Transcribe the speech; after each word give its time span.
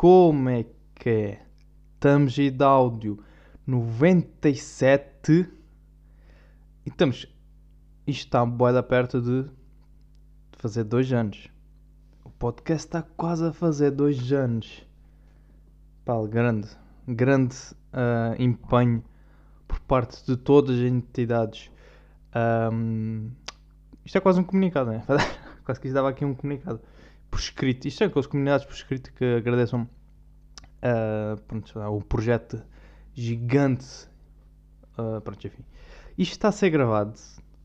Como 0.00 0.48
é 0.48 0.64
que 0.94 1.10
é? 1.10 1.42
Estamos 1.92 2.38
aí 2.38 2.50
de 2.50 2.64
áudio 2.64 3.22
97 3.66 5.46
e 6.86 6.88
estamos. 6.88 7.26
Isto 8.06 8.24
está 8.24 8.46
boeda 8.46 8.82
perto 8.82 9.20
de, 9.20 9.42
de 9.42 9.52
fazer 10.56 10.84
dois 10.84 11.12
anos. 11.12 11.48
O 12.24 12.30
podcast 12.30 12.86
está 12.86 13.02
quase 13.02 13.44
a 13.44 13.52
fazer 13.52 13.90
dois 13.90 14.32
anos. 14.32 14.88
Pá, 16.02 16.14
grande, 16.26 16.70
grande 17.06 17.56
ah, 17.92 18.34
empenho 18.38 19.04
por 19.68 19.80
parte 19.80 20.24
de 20.24 20.34
todas 20.34 20.78
as 20.78 20.82
entidades. 20.82 21.70
Ahm, 22.32 23.32
isto 24.02 24.16
é 24.16 24.20
quase 24.22 24.40
um 24.40 24.44
comunicado, 24.44 24.92
né? 24.92 25.04
quase 25.62 25.78
que 25.78 25.88
isto 25.88 25.94
dava 25.94 26.08
aqui 26.08 26.24
um 26.24 26.34
comunicado 26.34 26.80
por 27.30 27.38
escrito. 27.40 27.86
Isto 27.86 28.04
é 28.04 28.06
aquelas 28.06 28.26
comunidades 28.26 28.66
por 28.66 28.74
escrito 28.74 29.12
que 29.14 29.24
agradeçam 29.24 29.88
ah, 30.82 31.36
pronto, 31.46 31.78
o 31.78 32.02
projeto 32.02 32.62
gigante. 33.14 34.08
ah, 34.98 35.20
pronto, 35.22 35.46
enfim. 35.46 35.64
Isto 36.18 36.32
está 36.32 36.48
a 36.48 36.52
ser 36.52 36.70
gravado 36.70 37.14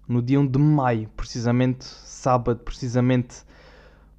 no 0.08 0.22
dia 0.22 0.40
1 0.40 0.48
de 0.48 0.60
maio, 0.60 1.10
precisamente 1.10 1.84
sábado, 1.86 2.60
precisamente 2.60 3.44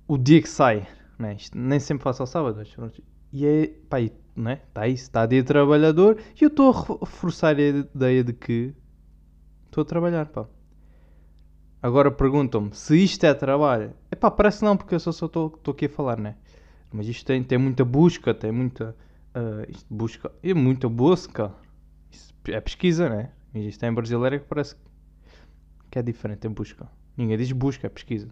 o 0.09 0.19
dia 0.19 0.43
que 0.43 0.49
sai. 0.49 0.87
Né? 1.19 1.35
Isto 1.35 1.57
nem 1.59 1.81
sempre 1.81 2.05
faço 2.05 2.23
ao 2.23 2.27
sábado, 2.27 2.57
mas 2.59 2.69
pronto. 2.75 3.03
E 3.33 3.47
é, 3.47 3.67
pá, 3.89 4.01
e, 4.01 4.13
né? 4.35 4.61
Está 4.69 4.87
isso, 4.89 5.05
está 5.05 5.27
dia 5.27 5.43
trabalhador 5.45 6.19
e 6.41 6.45
eu 6.45 6.49
estou 6.49 6.71
a 6.71 6.81
re- 6.81 6.99
reforçar 7.01 7.57
a 7.57 7.61
ideia 7.61 8.23
de 8.25 8.33
que 8.33 8.75
estou 9.67 9.83
a 9.83 9.85
trabalhar, 9.85 10.27
pá. 10.27 10.47
Agora 11.87 12.11
perguntam-me 12.11 12.75
se 12.75 12.97
isto 12.97 13.23
é 13.23 13.33
trabalho. 13.33 13.93
Epá, 14.11 14.29
parece 14.29 14.65
não, 14.65 14.77
porque 14.77 14.97
eu 14.97 14.99
só 14.99 15.11
estou 15.11 15.61
aqui 15.69 15.87
a 15.87 15.89
falar, 15.89 16.19
né? 16.19 16.35
Mas 16.93 17.07
isto 17.07 17.25
tem, 17.25 17.45
tem 17.45 17.57
muita 17.59 17.85
busca, 17.85 18.35
tem 18.35 18.51
muita. 18.51 18.97
isto 19.69 19.87
busca. 19.89 20.33
É 20.43 20.53
muita 20.53 20.89
busca. 20.89 21.55
Isso 22.11 22.35
é 22.49 22.61
pesquisa, 22.61 23.09
né? 23.09 23.31
E 23.55 23.69
isto 23.69 23.85
é 23.85 23.89
em 23.89 23.95
brasileiro 23.95 24.41
que 24.41 24.47
parece 24.47 24.75
que 25.89 25.97
é 25.97 26.03
diferente, 26.03 26.45
é 26.45 26.51
busca. 26.51 26.91
Ninguém 27.17 27.39
diz 27.39 27.53
busca, 27.53 27.87
é 27.87 27.91
pesquisa. 27.91 28.31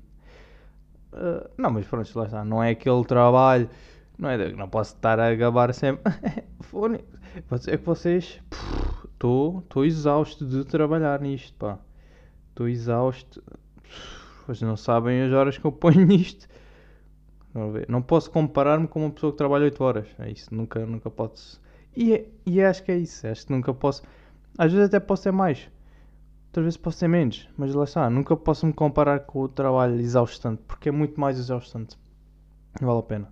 Ah, 1.13 1.49
não, 1.57 1.71
mas 1.71 1.87
pronto, 1.87 2.11
lá 2.19 2.25
está. 2.25 2.45
Não 2.45 2.61
é 2.61 2.71
aquele 2.71 3.05
trabalho. 3.05 3.71
Não, 4.19 4.31
é, 4.31 4.53
não 4.53 4.69
posso 4.69 4.97
estar 4.97 5.21
a 5.21 5.33
gabar 5.33 5.73
sempre. 5.73 6.03
Ser 7.61 7.79
que 7.79 7.87
vocês. 7.87 8.41
Estou 9.13 9.85
exausto 9.85 10.45
de 10.45 10.65
trabalhar 10.65 11.21
nisto, 11.21 11.57
pá. 11.57 11.79
Estou 12.55 12.69
exausto. 12.69 13.43
Vocês 14.47 14.63
não 14.63 14.77
sabem 14.77 15.23
as 15.23 15.33
horas 15.33 15.59
que 15.59 15.65
eu 15.65 15.73
ponho 15.73 16.05
nisto. 16.07 16.47
Não 17.89 18.03
posso 18.03 18.31
comparar-me 18.31 18.89
com 18.89 19.01
uma 19.05 19.11
pessoa 19.11 19.33
que 19.33 19.39
trabalha 19.39 19.65
8 19.65 19.83
horas. 19.85 20.07
É 20.19 20.31
isso, 20.31 20.53
nunca, 20.55 20.85
nunca 20.85 21.09
posso. 21.11 21.61
E, 21.97 22.13
é- 22.13 22.27
e 22.45 22.61
acho 22.61 22.83
que 22.83 22.91
é 22.93 22.97
isso. 22.99 23.27
Acho 23.27 23.47
que 23.47 23.53
nunca 23.53 23.73
posso. 23.73 24.03
Às 24.59 24.73
vezes 24.73 24.87
até 24.89 24.99
posso 24.99 25.23
ter 25.25 25.33
mais. 25.33 25.69
Outras 26.49 26.65
vezes 26.65 26.77
posso 26.77 26.99
ter 27.01 27.09
menos. 27.09 27.49
Mas 27.57 27.75
lá 27.75 27.85
está, 27.85 28.11
nunca 28.11 28.37
posso 28.37 28.67
me 28.67 28.73
comparar 28.73 29.21
com 29.21 29.41
o 29.43 29.49
trabalho 29.49 30.01
exaustante. 30.01 30.63
Porque 30.67 30.89
é 30.89 30.93
muito 30.93 31.21
mais 31.21 31.39
exaustante. 31.39 31.97
Não 32.81 32.89
vale 32.89 33.01
a 33.01 33.03
pena. 33.03 33.29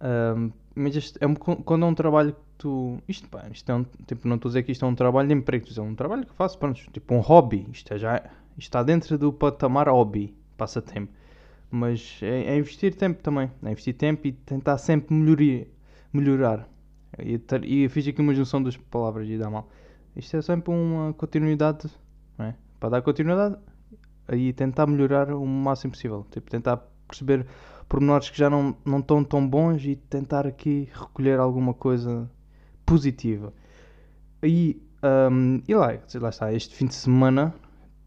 Ahm, 0.00 0.50
mas 0.74 0.96
isto 0.96 1.18
é 1.20 1.26
um- 1.26 1.34
quando 1.34 1.84
é 1.84 1.88
um 1.88 1.94
trabalho 1.94 2.32
que 2.32 2.40
tu. 2.58 2.98
Isto, 3.08 3.28
pá, 3.28 3.44
isto 3.52 3.70
é 3.70 3.74
um. 3.74 3.84
Tipo, 4.06 4.26
não 4.28 4.36
estou 4.36 4.48
a 4.48 4.50
dizer 4.50 4.62
que 4.62 4.72
isto 4.72 4.84
é 4.84 4.88
um 4.88 4.94
trabalho 4.94 5.28
de 5.28 5.34
emprego. 5.34 5.66
Isto 5.68 5.80
é 5.80 5.84
um 5.84 5.94
trabalho 5.94 6.26
que 6.26 6.34
faço, 6.34 6.58
pronto, 6.58 6.80
tipo 6.92 7.14
um 7.14 7.20
hobby. 7.20 7.66
Isto, 7.72 7.94
é 7.94 7.98
já, 7.98 8.16
isto 8.18 8.30
está 8.58 8.82
dentro 8.82 9.18
do 9.18 9.32
patamar 9.32 9.88
hobby, 9.88 10.34
passatempo. 10.56 11.12
Mas 11.70 12.18
é, 12.22 12.54
é 12.54 12.56
investir 12.56 12.94
tempo 12.94 13.22
também. 13.22 13.50
É 13.62 13.70
investir 13.70 13.94
tempo 13.94 14.26
e 14.26 14.32
tentar 14.32 14.78
sempre 14.78 15.14
melhoria, 15.14 15.66
melhorar. 16.12 16.68
E, 17.18 17.88
fiz 17.88 18.06
aqui 18.08 18.20
uma 18.20 18.34
junção 18.34 18.62
das 18.62 18.76
palavras 18.76 19.28
e 19.28 19.36
dá 19.36 19.50
mal. 19.50 19.68
Isto 20.14 20.36
é 20.36 20.42
sempre 20.42 20.72
uma 20.72 21.12
continuidade, 21.14 21.88
é? 22.38 22.54
Para 22.78 22.90
dar 22.90 23.02
continuidade 23.02 23.56
e 24.30 24.52
tentar 24.52 24.86
melhorar 24.86 25.30
o 25.30 25.46
máximo 25.46 25.92
possível. 25.92 26.26
Tipo, 26.30 26.50
tentar 26.50 26.78
perceber 27.08 27.46
pormenores 27.88 28.30
que 28.30 28.38
já 28.38 28.48
não, 28.48 28.76
não 28.84 28.98
estão 28.98 29.24
tão 29.24 29.46
bons 29.46 29.84
e 29.84 29.96
tentar 29.96 30.46
aqui 30.46 30.88
recolher 30.92 31.38
alguma 31.38 31.74
coisa 31.74 32.30
positiva. 32.84 33.52
E, 34.42 34.82
hum, 35.30 35.62
e 35.66 35.74
lá, 35.74 35.98
lá 36.14 36.28
está, 36.28 36.52
este 36.52 36.74
fim 36.74 36.86
de 36.86 36.94
semana 36.94 37.54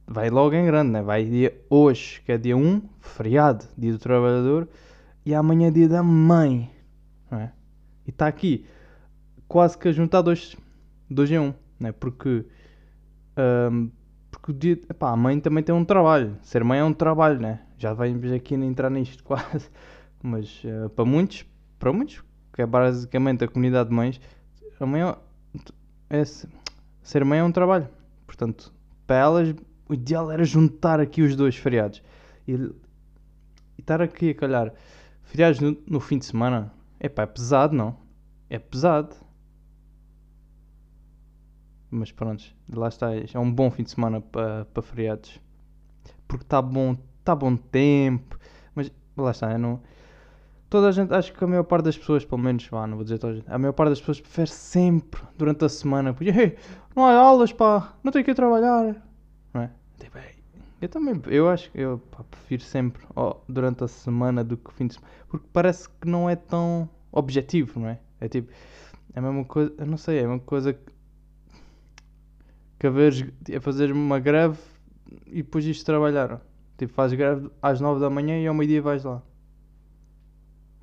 vai 0.07 0.29
logo 0.29 0.55
em 0.55 0.66
grande, 0.66 0.91
né? 0.91 1.01
vai 1.01 1.25
dia 1.25 1.59
hoje, 1.69 2.21
que 2.25 2.31
é 2.31 2.38
dia 2.38 2.55
1, 2.55 2.81
feriado, 2.99 3.66
dia 3.77 3.91
do 3.91 3.99
trabalhador, 3.99 4.67
e 5.25 5.33
amanhã 5.33 5.67
é 5.67 5.71
dia 5.71 5.89
da 5.89 6.03
mãe. 6.03 6.71
é? 7.31 7.49
E 8.05 8.09
está 8.11 8.27
aqui 8.27 8.66
quase 9.47 9.77
que 9.77 9.88
a 9.88 9.91
juntar 9.91 10.21
dois, 10.21 10.55
dois 11.09 11.29
em 11.31 11.39
um, 11.39 11.53
né? 11.79 11.91
porque, 11.91 12.45
hum, 13.71 13.89
porque 14.31 14.51
o 14.51 14.53
dia, 14.53 14.73
epá, 14.89 15.11
a 15.11 15.16
mãe 15.16 15.39
também 15.39 15.63
tem 15.63 15.73
um 15.73 15.85
trabalho. 15.85 16.37
Ser 16.41 16.63
mãe 16.63 16.79
é 16.79 16.83
um 16.83 16.93
trabalho, 16.93 17.39
né? 17.39 17.61
Já 17.77 17.93
vamos 17.93 18.31
aqui 18.31 18.55
entrar 18.55 18.89
nisto 18.89 19.23
quase. 19.25 19.69
Mas 20.22 20.61
eh, 20.66 20.89
para 20.89 21.05
muitos, 21.05 21.45
para 21.77 21.93
muitos, 21.93 22.23
que 22.53 22.61
é 22.61 22.66
basicamente 22.66 23.43
a 23.43 23.47
comunidade 23.47 23.89
de 23.89 23.95
mães, 23.95 24.19
a 24.79 24.85
mãe 24.85 25.01
é, 25.03 25.16
é 26.09 26.25
se- 26.25 26.47
ser 27.03 27.23
mãe 27.23 27.39
é 27.39 27.43
um 27.43 27.51
trabalho. 27.51 27.87
Portanto, 28.25 28.73
para 29.05 29.17
elas, 29.17 29.55
o 29.88 29.94
ideal 29.94 30.31
era 30.31 30.44
juntar 30.44 31.00
aqui 31.00 31.22
os 31.22 31.35
dois 31.35 31.56
feriados. 31.56 32.01
E, 32.47 32.53
e 32.53 32.72
estar 33.79 34.01
aqui 34.01 34.31
a 34.31 34.35
calhar 34.35 34.73
feriados 35.23 35.59
no, 35.59 35.78
no 35.88 36.00
fim 36.00 36.18
de 36.18 36.25
semana, 36.25 36.72
epá, 37.00 37.23
é 37.23 37.25
pesado, 37.25 37.75
não? 37.75 37.97
É 38.50 38.57
pesado. 38.59 39.16
Mas 41.90 42.12
pronto, 42.12 42.44
lá 42.73 42.88
está, 42.88 43.12
é 43.16 43.40
um 43.40 43.51
bom 43.51 43.69
fim 43.72 43.84
de 43.84 43.91
semana 43.91 44.22
para 44.22 44.66
para 44.66 44.84
feriados. 44.84 45.40
Porque 46.28 46.44
está 46.44 46.62
bom, 46.62 46.97
tá 47.23 47.35
bom 47.35 47.56
tempo. 47.56 48.38
Mas 48.73 48.91
lá 49.16 49.31
está, 49.31 49.52
eu 49.52 49.59
não. 49.59 49.81
Toda 50.69 50.90
a 50.90 50.91
gente, 50.91 51.13
acho 51.13 51.31
que 51.31 51.44
a 51.44 51.47
maior 51.47 51.63
parte 51.63 51.85
das 51.85 51.97
pessoas, 51.97 52.25
pelo 52.25 52.41
menos, 52.41 52.67
vá, 52.67 52.85
não 52.88 52.97
vou 52.97 53.03
dizer 53.03 53.19
toda 53.19 53.34
a 53.34 53.35
gente, 53.38 53.50
a 53.50 53.57
maior 53.57 53.72
parte 53.73 53.90
das 53.91 54.00
pessoas 54.00 54.19
prefere 54.19 54.50
sempre 54.50 55.22
durante 55.38 55.63
a 55.63 55.69
semana, 55.69 56.13
porque 56.13 56.31
"Ei, 56.31 56.57
não 56.96 57.06
há 57.06 57.13
aulas, 57.13 57.53
pá, 57.53 57.94
não 58.03 58.12
tenho 58.12 58.25
que 58.25 58.31
ir 58.31 58.35
trabalhar. 58.35 59.04
É? 60.00 60.03
Tipo, 60.03 60.17
"Ei, 60.17 60.35
eu 60.81 60.89
também, 60.89 61.22
eu 61.28 61.50
acho 61.50 61.72
que 61.72 61.79
eu 61.79 62.00
pá, 62.11 62.23
prefiro 62.23 62.63
sempre 62.63 63.06
durante 63.47 63.83
a 63.83 63.88
semana 63.88 64.44
do 64.44 64.57
que 64.57 64.73
fim 64.73 64.88
de 64.88 64.95
semana, 64.95 65.11
porque 65.28 65.47
parece 65.51 65.89
que 65.89 66.07
não 66.07 66.29
é 66.29 66.35
tão 66.35 66.89
objetivo, 67.11 67.79
não 67.79 67.89
é? 67.89 68.00
É 68.19 68.28
tipo, 68.28 68.51
é 69.13 69.19
a 69.19 69.22
mesma 69.22 69.45
coisa, 69.45 69.73
eu 69.78 69.85
não 69.85 69.97
sei, 69.97 70.17
é 70.19 70.25
a 70.25 70.28
mesma 70.28 70.41
coisa 70.41 70.73
que, 70.73 70.91
que 72.79 72.89
veres, 72.89 73.25
a 73.55 73.61
fazer 73.61 73.91
uma 73.91 74.19
greve 74.19 74.59
e 75.28 75.41
depois 75.44 75.66
ires 75.66 75.84
trabalhar. 75.84 76.41
Tipo, 76.78 76.94
fazes 76.94 77.17
greve 77.17 77.50
às 77.61 77.79
9 77.79 78.01
da 78.01 78.09
manhã 78.09 78.38
e 78.38 78.45
ao 78.45 78.53
meio-dia 78.53 78.81
vais 78.81 79.03
lá. 79.03 79.22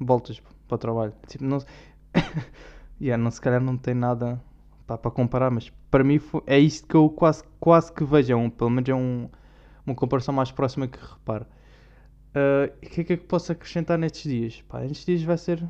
Voltas 0.01 0.41
para 0.67 0.75
o 0.75 0.79
trabalho. 0.79 1.13
Tipo, 1.27 1.45
não, 1.45 1.59
yeah, 3.01 3.23
não 3.23 3.31
se 3.31 3.41
calhar 3.41 3.61
não 3.61 3.77
tem 3.77 3.95
nada 3.95 4.43
pá, 4.93 4.99
para 4.99 5.11
comparar, 5.11 5.51
mas 5.51 5.71
para 5.91 6.05
mim 6.05 6.19
fo- 6.19 6.43
é 6.47 6.59
isto 6.59 6.87
que 6.89 6.95
eu 6.95 7.09
quase, 7.11 7.45
quase 7.61 7.93
que 7.93 8.05
vejo. 8.05 8.33
É 8.33 8.37
um, 8.37 8.51
pelo 8.51 8.71
menos 8.71 8.89
é 8.89 8.95
um, 8.95 9.29
uma 9.87 9.95
comparação 9.97 10.35
mais 10.35 10.53
próxima 10.53 10.89
que 10.89 10.99
reparo. 11.01 11.47
Ah, 12.35 12.71
O 12.85 12.91
que 12.91 13.01
é 13.03 13.05
que 13.05 13.13
eu 13.15 13.19
posso 13.19 13.53
acrescentar 13.53 13.99
nestes 13.99 14.25
dias? 14.25 14.63
Pá, 14.69 14.81
nestes 14.81 15.07
dias 15.07 15.23
vai 15.23 15.39
ser. 15.39 15.63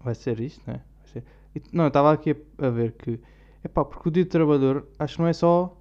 Vai 0.00 0.14
ser 0.14 0.40
isto, 0.40 0.62
né? 0.66 0.82
Vai 1.00 1.08
ser- 1.08 1.24
Não, 1.72 1.84
eu 1.84 1.88
estava 1.88 2.12
aqui 2.12 2.32
a, 2.58 2.66
a 2.66 2.70
ver 2.70 2.92
que. 2.92 3.20
É 3.64 3.68
pá, 3.68 3.84
porque 3.84 4.08
o 4.08 4.12
dia 4.12 4.24
do 4.24 4.30
trabalhador 4.30 4.88
acho 4.98 5.16
que 5.16 5.22
não 5.22 5.28
é 5.28 5.32
só. 5.32 5.76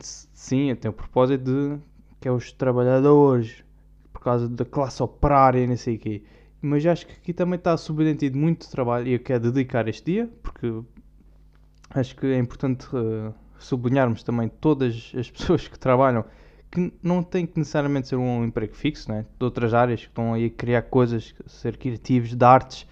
Sim, 0.00 0.74
tem 0.76 0.90
o 0.90 0.94
propósito 0.94 1.44
de. 1.44 1.78
que 2.20 2.28
é 2.28 2.32
os 2.32 2.52
trabalhadores, 2.52 3.64
por 4.12 4.20
causa 4.20 4.48
da 4.48 4.64
classe 4.64 5.02
operária 5.02 5.60
e 5.60 5.66
não 5.66 5.76
sei 5.76 5.96
o 5.96 5.98
quê. 5.98 6.22
Mas 6.64 6.84
acho 6.86 7.06
que 7.06 7.12
aqui 7.12 7.32
também 7.34 7.58
está 7.58 7.76
subentendido 7.76 8.38
muito 8.38 8.70
trabalho 8.70 9.06
e 9.08 9.12
eu 9.12 9.20
quero 9.20 9.52
dedicar 9.52 9.86
este 9.88 10.12
dia, 10.12 10.30
porque 10.42 10.66
acho 11.90 12.16
que 12.16 12.26
é 12.26 12.38
importante 12.38 12.86
eh, 12.94 13.32
sublinharmos 13.58 14.22
também 14.22 14.48
todas 14.48 15.12
as 15.16 15.30
pessoas 15.30 15.68
que 15.68 15.78
trabalham 15.78 16.24
que 16.70 16.92
não 17.02 17.22
tem 17.22 17.46
que 17.46 17.56
necessariamente 17.58 18.08
ser 18.08 18.16
um 18.16 18.44
emprego 18.44 18.74
fixo, 18.74 19.10
né? 19.10 19.24
de 19.38 19.44
outras 19.44 19.72
áreas 19.74 20.00
que 20.00 20.08
estão 20.08 20.34
aí 20.34 20.46
a 20.46 20.50
criar 20.50 20.82
coisas, 20.82 21.32
ser 21.46 21.76
criativos, 21.76 22.34
de 22.34 22.44
artes 22.44 22.84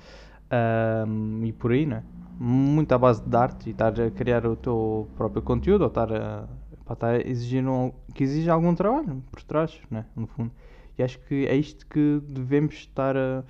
ahm, 0.50 1.44
e 1.44 1.52
por 1.52 1.72
aí, 1.72 1.84
né? 1.84 2.04
muito 2.38 2.92
à 2.92 2.98
base 2.98 3.22
de 3.28 3.36
arte 3.36 3.68
e 3.68 3.72
estar 3.72 3.98
a 4.00 4.10
criar 4.10 4.46
o 4.46 4.54
teu 4.56 5.08
próprio 5.16 5.42
conteúdo 5.42 5.82
ou 5.82 5.88
estar 5.88 6.12
a, 6.12 6.44
pá, 6.84 6.94
estar 6.94 7.68
um- 7.68 7.92
que 8.14 8.22
exige 8.22 8.48
algum 8.50 8.74
trabalho 8.74 9.22
por 9.32 9.42
trás, 9.42 9.76
né? 9.90 10.04
no 10.14 10.26
fundo. 10.28 10.52
E 10.98 11.02
acho 11.02 11.18
que 11.20 11.46
é 11.46 11.56
isto 11.56 11.86
que 11.86 12.20
devemos 12.28 12.74
estar 12.74 13.16
a. 13.16 13.44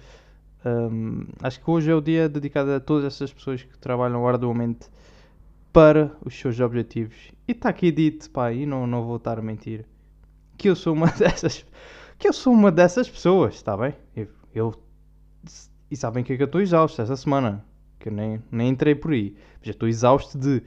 ahm, 0.65 1.27
acho 1.43 1.61
que 1.62 1.71
hoje 1.71 1.91
é 1.91 1.94
o 1.94 2.00
dia 2.00 2.29
dedicado 2.29 2.73
a 2.73 2.81
todas 2.81 3.05
essas 3.05 3.33
pessoas 3.33 3.62
que 3.62 3.77
trabalham 3.79 4.27
arduamente 4.27 4.89
para 5.73 6.12
os 6.25 6.39
seus 6.39 6.61
objetivos. 6.61 7.33
E 7.49 7.53
está 7.53 7.71
aqui 7.71 7.91
dito, 7.91 8.31
pá, 8.31 8.53
e 8.53 8.67
não, 8.67 8.87
não 8.87 9.05
vou 9.05 9.17
estar 9.17 9.39
a 9.39 9.43
mentir, 9.43 9.85
que 10.56 10.69
eu 10.69 10.77
sou 10.77 10.93
uma 10.93 11.09
dessas, 11.19 11.65
que 12.19 12.29
eu 12.29 12.33
sou 12.33 12.53
uma 12.53 12.71
dessas 12.71 13.09
pessoas, 13.09 13.55
está 13.55 13.77
bem? 13.77 13.94
Eu, 14.15 14.29
eu, 14.55 14.75
E 15.91 15.97
sabem 15.97 16.23
que 16.23 16.33
é 16.33 16.37
que 16.37 16.43
eu 16.43 16.47
estou 16.47 16.61
exausto 16.61 17.00
esta 17.00 17.17
semana. 17.17 17.65
Que 17.99 18.09
eu 18.09 18.12
nem, 18.12 18.43
nem 18.50 18.69
entrei 18.69 18.94
por 18.94 19.12
aí. 19.12 19.37
Já 19.62 19.71
estou 19.71 19.89
exausto 19.89 20.37
de. 20.37 20.62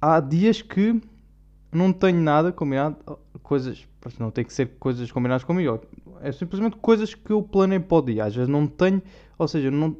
Há 0.00 0.18
dias 0.18 0.62
que 0.62 1.00
não 1.72 1.92
tenho 1.92 2.20
nada 2.20 2.52
combinado. 2.52 2.96
Coisas. 3.50 3.84
Não 4.20 4.30
tem 4.30 4.44
que 4.44 4.52
ser 4.52 4.76
coisas 4.78 5.10
combinadas 5.10 5.42
comigo. 5.42 5.80
É 6.22 6.30
simplesmente 6.30 6.76
coisas 6.76 7.14
que 7.16 7.32
eu 7.32 7.42
planei 7.42 7.80
para 7.80 7.96
o 7.96 8.00
dia. 8.00 8.24
Às 8.24 8.32
vezes 8.32 8.48
não 8.48 8.64
tenho. 8.64 9.02
Ou 9.36 9.48
seja, 9.48 9.72
não, 9.72 9.96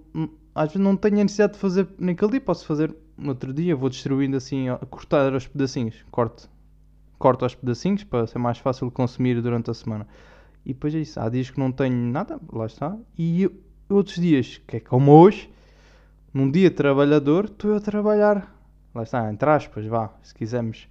às 0.54 0.68
vezes 0.68 0.80
não 0.80 0.94
tenho 0.96 1.16
a 1.18 1.24
necessidade 1.24 1.54
de 1.54 1.58
fazer 1.58 1.88
naquele 1.98 2.30
dia. 2.30 2.40
Posso 2.40 2.64
fazer 2.64 2.94
no 3.18 3.30
outro 3.30 3.52
dia. 3.52 3.74
Vou 3.74 3.88
distribuindo 3.88 4.36
assim. 4.36 4.66
Cortar 4.88 5.34
aos 5.34 5.48
pedacinhos. 5.48 5.96
Corto. 6.12 6.48
Corto 7.18 7.44
aos 7.44 7.52
pedacinhos 7.52 8.04
para 8.04 8.24
ser 8.28 8.38
mais 8.38 8.58
fácil 8.58 8.86
de 8.86 8.92
consumir 8.92 9.42
durante 9.42 9.68
a 9.68 9.74
semana. 9.74 10.06
E 10.64 10.72
depois 10.72 10.94
é 10.94 11.00
isso. 11.00 11.18
Há 11.18 11.28
dias 11.28 11.50
que 11.50 11.58
não 11.58 11.72
tenho 11.72 11.96
nada. 11.96 12.38
Lá 12.52 12.66
está. 12.66 12.96
E 13.18 13.50
outros 13.88 14.14
dias, 14.14 14.60
que 14.64 14.76
é 14.76 14.80
como 14.80 15.10
hoje. 15.10 15.50
Num 16.32 16.48
dia 16.48 16.70
trabalhador, 16.70 17.46
estou 17.46 17.74
a 17.74 17.80
trabalhar. 17.80 18.56
Lá 18.94 19.02
está, 19.02 19.28
entre 19.32 19.50
aspas, 19.50 19.84
vá, 19.86 20.14
se 20.22 20.32
quisermos 20.32 20.86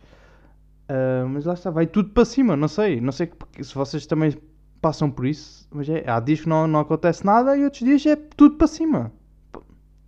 Uh, 0.89 1.29
mas 1.29 1.45
lá 1.45 1.53
está, 1.53 1.69
vai 1.69 1.85
tudo 1.85 2.09
para 2.09 2.25
cima, 2.25 2.55
não 2.55 2.67
sei. 2.67 2.99
Não 2.99 3.11
sei 3.11 3.31
se 3.61 3.75
vocês 3.75 4.07
também 4.07 4.35
passam 4.81 5.11
por 5.11 5.27
isso, 5.27 5.67
mas 5.69 5.87
é, 5.87 6.09
há 6.09 6.19
dias 6.19 6.41
que 6.41 6.49
não, 6.49 6.65
não 6.65 6.79
acontece 6.79 7.23
nada 7.23 7.55
e 7.55 7.63
outros 7.63 7.83
dias 7.83 8.03
é 8.07 8.15
tudo 8.15 8.55
para 8.55 8.65
cima. 8.65 9.11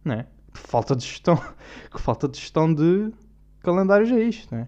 Não 0.04 0.16
é? 0.16 0.26
Que 0.52 0.60
falta 0.60 0.96
de 0.96 1.06
gestão. 1.06 1.40
Que 1.92 2.02
falta 2.02 2.28
de 2.28 2.40
gestão 2.40 2.74
de 2.74 3.12
calendários 3.62 4.12
é 4.12 4.24
isto, 4.24 4.54
não 4.54 4.62
é? 4.62 4.68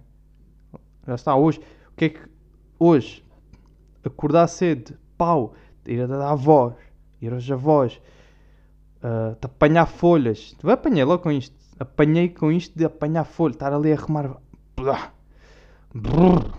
Já 1.07 1.15
está, 1.15 1.35
hoje. 1.35 1.59
O 1.91 1.95
que 1.95 2.05
é 2.05 2.09
que. 2.09 2.19
Hoje, 2.77 3.23
acordar 4.03 4.47
cedo, 4.47 4.97
pau, 5.17 5.53
ir 5.87 6.01
a 6.01 6.07
dar 6.07 6.31
a 6.31 6.35
voz, 6.35 6.75
ir 7.21 7.31
aos 7.31 7.49
avós, 7.49 8.01
uh, 8.97 9.37
apanhar 9.41 9.85
folhas. 9.85 10.53
Tu 10.59 10.65
vai 10.65 10.73
apanhar 10.73 11.05
logo 11.05 11.23
com 11.23 11.31
isto. 11.31 11.55
Apanhei 11.79 12.29
com 12.29 12.51
isto 12.51 12.77
de 12.77 12.83
apanhar 12.83 13.23
folhas, 13.23 13.55
estar 13.55 13.71
ali 13.71 13.93
a 13.93 13.95
arrumar. 13.95 14.37
Blá 14.75 15.13
Brrr, 15.93 16.51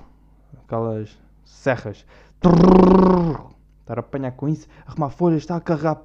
aquelas 0.62 1.18
serras. 1.44 2.06
Brrr, 2.40 3.50
estar 3.80 3.98
a 3.98 4.00
apanhar 4.00 4.30
com 4.32 4.48
isso, 4.48 4.68
arrumar 4.86 5.10
folhas, 5.10 5.42
estar 5.42 5.56
a 5.56 5.60
carregar 5.60 6.02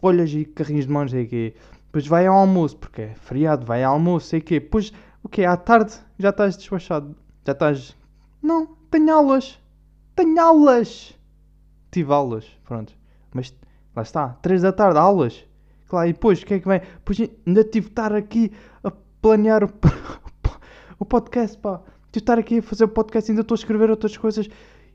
folhas 0.00 0.30
e 0.32 0.46
carrinhos 0.46 0.86
de 0.86 0.92
mãos, 0.92 1.10
sei 1.10 1.26
quê. 1.26 1.54
Depois 1.86 2.06
vai 2.06 2.26
ao 2.26 2.34
almoço, 2.34 2.78
porque 2.78 3.02
é 3.02 3.14
feriado, 3.14 3.66
vai 3.66 3.84
ao 3.84 3.92
almoço, 3.92 4.28
sei 4.28 4.40
quê. 4.40 4.58
Depois, 4.58 4.90
o 5.22 5.28
quê? 5.28 5.44
À 5.44 5.56
tarde 5.56 5.94
já 6.18 6.30
estás 6.30 6.56
despachado. 6.56 7.14
Já 7.44 7.52
estás. 7.52 7.96
Não, 8.42 8.66
tenho 8.90 9.12
aulas. 9.12 9.60
Tenho 10.14 10.40
aulas. 10.40 11.14
Tive 11.90 12.10
aulas, 12.10 12.46
pronto. 12.64 12.94
Mas 13.34 13.54
lá 13.94 14.02
está, 14.02 14.28
3 14.40 14.62
da 14.62 14.72
tarde, 14.72 14.98
aulas. 14.98 15.44
Claro, 15.88 16.08
e 16.08 16.12
depois, 16.14 16.40
o 16.40 16.46
que 16.46 16.54
é 16.54 16.60
que 16.60 16.66
vem? 16.66 16.80
Depois 16.80 17.20
ainda 17.46 17.64
tive 17.64 17.86
de 17.86 17.92
estar 17.92 18.14
aqui 18.14 18.50
a 18.82 18.90
planear 19.20 19.62
o, 19.62 19.68
o 20.98 21.04
podcast, 21.04 21.58
pá 21.58 21.82
de 22.16 22.22
estar 22.22 22.38
aqui 22.38 22.58
a 22.58 22.62
fazer 22.62 22.84
o 22.84 22.88
podcast, 22.88 23.30
ainda 23.30 23.42
estou 23.42 23.54
a 23.54 23.58
escrever 23.58 23.90
outras 23.90 24.16
coisas 24.16 24.48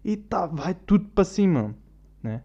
e 0.04 0.18
tá, 0.18 0.48
vai 0.48 0.74
tudo 0.74 1.06
para 1.10 1.24
cima, 1.24 1.76
né? 2.22 2.42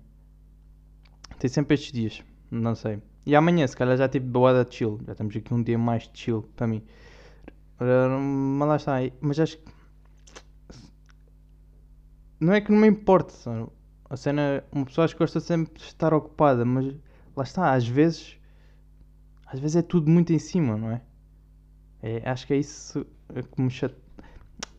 Tem 1.38 1.49
sempre 1.49 1.75
estes 1.75 1.93
dias, 1.93 2.23
não 2.50 2.75
sei. 2.75 3.02
E 3.25 3.34
amanhã, 3.34 3.67
se 3.67 3.76
calhar 3.76 3.96
já 3.96 4.08
tive 4.08 4.26
boada 4.26 4.64
de 4.64 4.75
chill, 4.75 5.00
já 5.06 5.12
estamos 5.12 5.34
aqui 5.34 5.52
um 5.52 5.62
dia 5.62 5.78
mais 5.78 6.11
chill 6.12 6.43
para 6.55 6.67
mim. 6.67 6.82
Mas 7.78 8.69
lá 8.69 8.76
está, 8.76 8.93
mas 9.20 9.40
acho 9.40 9.58
que. 9.58 9.64
Não 12.38 12.52
é 12.52 12.61
que 12.61 12.70
não 12.70 12.79
me 12.79 12.87
importe, 12.87 13.34
a 14.11 14.17
cena, 14.17 14.62
uma 14.70 14.84
pessoa 14.84 15.06
acho 15.06 15.14
que 15.14 15.19
gosta 15.19 15.40
sempre 15.40 15.72
de 15.72 15.84
estar 15.84 16.12
ocupada, 16.12 16.64
mas 16.67 16.94
lá 17.34 17.43
está, 17.43 17.72
às 17.72 17.87
vezes. 17.87 18.38
Às 19.46 19.58
vezes 19.58 19.76
é 19.76 19.82
tudo 19.82 20.11
muito 20.11 20.32
em 20.32 20.38
cima, 20.38 20.76
não 20.76 20.90
é? 20.90 21.00
é 22.02 22.29
acho 22.29 22.46
que 22.46 22.52
é 22.52 22.58
isso 22.58 23.06
que 23.55 23.62
me 23.62 23.70
chateia 23.70 24.06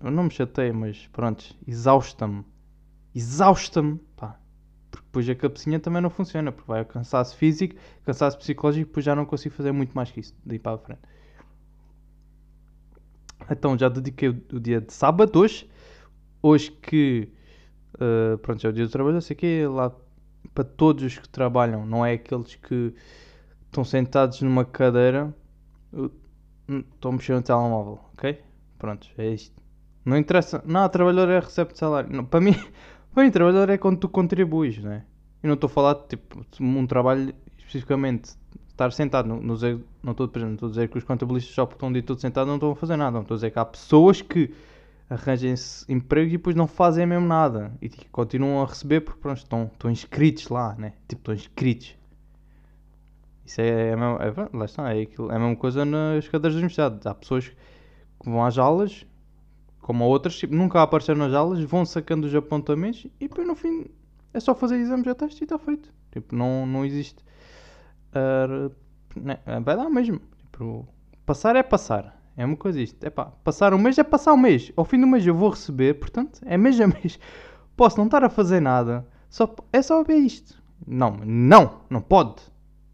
eu 0.01 0.11
não 0.11 0.23
me 0.23 0.31
chateio, 0.31 0.73
mas 0.73 1.07
pronto, 1.07 1.55
exausta-me. 1.67 2.45
Exausta-me, 3.13 3.99
pá. 4.15 4.39
Porque 4.91 5.05
depois 5.05 5.29
a 5.29 5.35
cabecinha 5.35 5.79
também 5.79 6.01
não 6.01 6.09
funciona, 6.09 6.51
porque 6.51 6.67
vai 6.67 6.81
a 6.81 6.85
cansaço 6.85 7.35
físico, 7.35 7.75
cansaço 8.05 8.37
psicológico, 8.37 8.87
depois 8.87 9.05
já 9.05 9.15
não 9.15 9.25
consigo 9.25 9.55
fazer 9.55 9.71
muito 9.71 9.93
mais 9.93 10.11
que 10.11 10.19
isso, 10.19 10.35
daí 10.45 10.59
para 10.59 10.75
a 10.75 10.77
frente. 10.77 11.01
Então 13.49 13.77
já 13.77 13.89
dediquei 13.89 14.29
o, 14.29 14.41
o 14.53 14.59
dia 14.59 14.81
de 14.81 14.93
sábado 14.93 15.39
hoje. 15.39 15.69
Hoje 16.41 16.71
que, 16.71 17.29
uh, 17.95 18.37
pronto, 18.39 18.61
já 18.61 18.69
é 18.69 18.71
o 18.71 18.73
dia 18.73 18.85
do 18.85 18.91
trabalho, 18.91 19.21
sei 19.21 19.35
que 19.35 19.65
lá 19.65 19.91
para 20.53 20.63
todos 20.63 21.03
os 21.03 21.17
que 21.17 21.29
trabalham, 21.29 21.85
não 21.85 22.05
é 22.05 22.13
aqueles 22.13 22.55
que 22.55 22.93
estão 23.65 23.83
sentados 23.83 24.41
numa 24.41 24.65
cadeira, 24.65 25.33
estão 26.67 27.11
mexendo 27.11 27.37
no 27.37 27.43
telemóvel, 27.43 27.99
ok? 28.13 28.41
Pronto, 28.77 29.07
é 29.17 29.29
isto. 29.29 29.66
Não 30.07 30.15
interessa. 30.15 30.63
Não, 30.65 30.87
trabalhador 30.87 31.33
é 31.33 31.39
recebe 31.41 31.73
de 31.73 31.79
salário. 31.79 32.09
Não, 32.09 32.23
para 32.23 32.39
mim, 32.39 32.53
para 33.13 33.23
mim, 33.25 33.29
trabalhador 33.29 33.69
é 33.69 33.77
quando 33.77 33.99
tu 33.99 34.07
contribuis, 34.07 34.77
não 34.77 34.93
é? 34.93 35.03
Eu 35.43 35.47
não 35.47 35.55
estou 35.55 35.67
a 35.67 35.69
falar 35.69 35.95
de 35.95 36.07
tipo, 36.07 36.45
um 36.61 36.87
trabalho 36.87 37.35
especificamente. 37.57 38.37
Estar 38.69 38.91
sentado, 38.93 39.27
não, 39.27 39.41
não, 39.41 39.55
não 40.03 40.11
estou, 40.11 40.31
exemplo, 40.33 40.53
estou 40.53 40.67
a 40.67 40.69
dizer 40.69 40.87
que 40.87 40.97
os 40.97 41.03
contabilistas 41.03 41.53
só 41.53 41.63
estão 41.63 41.91
dia 41.91 42.03
todo 42.03 42.21
sentado 42.21 42.47
não 42.47 42.55
estão 42.55 42.71
a 42.71 42.75
fazer 42.75 42.95
nada. 42.95 43.11
Não 43.11 43.21
estou 43.21 43.35
a 43.35 43.37
dizer 43.37 43.51
que 43.51 43.59
há 43.59 43.65
pessoas 43.65 44.21
que 44.21 44.53
arranjem-se 45.09 45.91
emprego 45.91 46.29
e 46.29 46.37
depois 46.37 46.55
não 46.55 46.67
fazem 46.67 47.05
mesmo 47.05 47.25
nada 47.25 47.73
e 47.81 47.89
tipo, 47.89 48.05
continuam 48.11 48.61
a 48.61 48.65
receber 48.65 49.01
porque 49.01 49.19
pronto, 49.19 49.37
estão, 49.37 49.69
estão 49.73 49.91
inscritos 49.91 50.47
lá, 50.47 50.75
né? 50.77 50.93
Tipo, 51.07 51.21
estão 51.21 51.33
inscritos. 51.33 51.97
Isso 53.45 53.59
é, 53.59 53.67
é, 53.67 53.91
é, 53.91 53.95
lá 54.53 54.65
está, 54.65 54.95
é, 54.95 55.03
é 55.03 55.07
a 55.17 55.39
mesma 55.39 55.55
coisa 55.55 55.83
nas 55.83 56.27
cadeiras 56.29 56.53
de 56.53 56.59
universidade. 56.59 56.99
Há 57.05 57.13
pessoas 57.13 57.49
que 57.49 58.29
vão 58.29 58.45
às 58.45 58.57
aulas 58.57 59.05
como 59.81 60.05
outras, 60.05 60.37
tipo, 60.37 60.53
nunca 60.53 60.81
apareceram 60.81 61.19
nas 61.19 61.33
aulas, 61.33 61.61
vão 61.61 61.85
sacando 61.85 62.27
os 62.27 62.35
apontamentos 62.35 63.05
e 63.19 63.27
depois 63.27 63.47
no 63.47 63.55
fim 63.55 63.85
é 64.33 64.39
só 64.39 64.53
fazer 64.53 64.77
exames 64.77 65.05
de 65.05 65.15
teste 65.15 65.43
e 65.43 65.45
está 65.45 65.57
feito. 65.57 65.91
Tipo, 66.11 66.35
não, 66.35 66.65
não 66.65 66.85
existe. 66.85 67.23
Uh, 68.11 68.71
vai 69.63 69.75
dar 69.75 69.89
mesmo. 69.89 70.19
Tipo, 70.51 70.87
passar 71.25 71.55
é 71.55 71.63
passar. 71.63 72.17
É 72.35 72.45
uma 72.45 72.55
coisa 72.55 72.79
isto. 72.79 73.03
É 73.03 73.09
pá, 73.09 73.25
passar 73.43 73.73
um 73.73 73.77
mês 73.77 73.97
é 73.97 74.03
passar 74.03 74.33
um 74.33 74.37
mês. 74.37 74.71
Ao 74.75 74.85
fim 74.85 74.99
do 74.99 75.07
mês 75.07 75.25
eu 75.25 75.33
vou 75.33 75.49
receber, 75.49 75.95
portanto, 75.95 76.39
é 76.45 76.57
mês 76.57 76.79
a 76.79 76.85
mês. 76.87 77.19
Posso 77.75 77.97
não 77.97 78.05
estar 78.05 78.23
a 78.23 78.29
fazer 78.29 78.59
nada. 78.59 79.07
Só, 79.29 79.53
é 79.73 79.81
só 79.81 80.03
ver 80.03 80.17
isto. 80.17 80.61
Não, 80.85 81.17
não, 81.25 81.81
não 81.89 82.01
pode. 82.01 82.41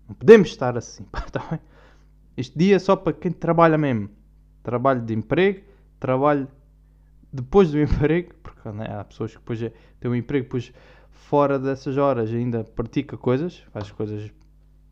Não 0.08 0.16
podemos 0.16 0.50
estar 0.50 0.78
assim. 0.78 1.06
Tá 1.32 1.44
bem? 1.50 1.60
Este 2.36 2.58
dia 2.58 2.76
é 2.78 2.80
só 2.80 2.96
para 2.96 3.14
quem 3.14 3.32
trabalha 3.32 3.78
mesmo. 3.78 4.10
Trabalho 4.64 5.02
de 5.02 5.14
emprego, 5.14 5.62
trabalho 6.00 6.48
depois 7.34 7.72
do 7.72 7.82
emprego, 7.82 8.34
porque 8.44 8.70
né, 8.70 8.86
há 8.90 9.04
pessoas 9.04 9.32
que 9.32 9.40
depois 9.40 9.60
têm 9.60 10.12
um 10.12 10.16
emprego, 10.16 10.46
depois 10.46 10.72
fora 11.12 11.58
dessas 11.58 11.98
horas 11.98 12.30
ainda 12.30 12.64
pratica 12.64 13.18
coisas, 13.18 13.64
faz 13.72 13.90
coisas 13.92 14.32